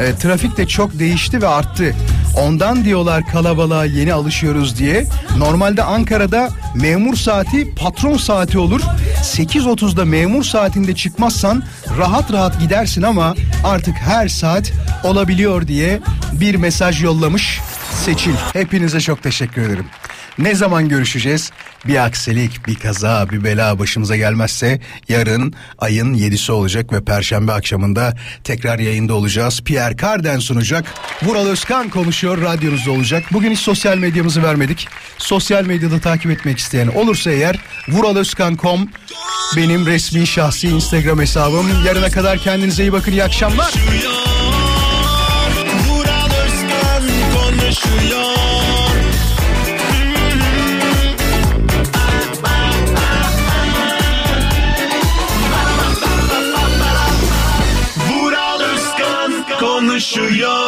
[0.02, 1.96] E, trafik de çok değişti ve arttı.
[2.38, 5.06] Ondan diyorlar kalabalığa yeni alışıyoruz diye.
[5.38, 8.82] Normalde Ankara'da memur saati patron saati olur.
[9.24, 11.64] 8.30'da memur saatinde çıkmazsan
[11.98, 14.72] rahat rahat gidersin ama artık her saat
[15.04, 16.00] olabiliyor diye
[16.34, 17.62] bir mesaj yollamış
[18.06, 18.34] Seçil.
[18.54, 19.86] Hepinize çok teşekkür ederim.
[20.40, 21.52] Ne zaman görüşeceğiz?
[21.88, 28.14] Bir aksilik, bir kaza, bir bela başımıza gelmezse yarın ayın 7'si olacak ve perşembe akşamında
[28.44, 29.62] tekrar yayında olacağız.
[29.62, 30.86] Pierre Carden sunacak.
[31.24, 33.24] Vural Özkan konuşuyor, radyonuzda olacak.
[33.32, 34.88] Bugün hiç sosyal medyamızı vermedik.
[35.18, 37.60] Sosyal medyada takip etmek isteyen olursa eğer
[37.90, 38.90] vuralözkan.com
[39.57, 41.68] benim resmi şahsi Instagram hesabım.
[41.86, 43.12] Yarına kadar kendinize iyi bakın.
[43.12, 43.74] İyi akşamlar.
[60.06, 60.65] Vural Özkan konuşuyor.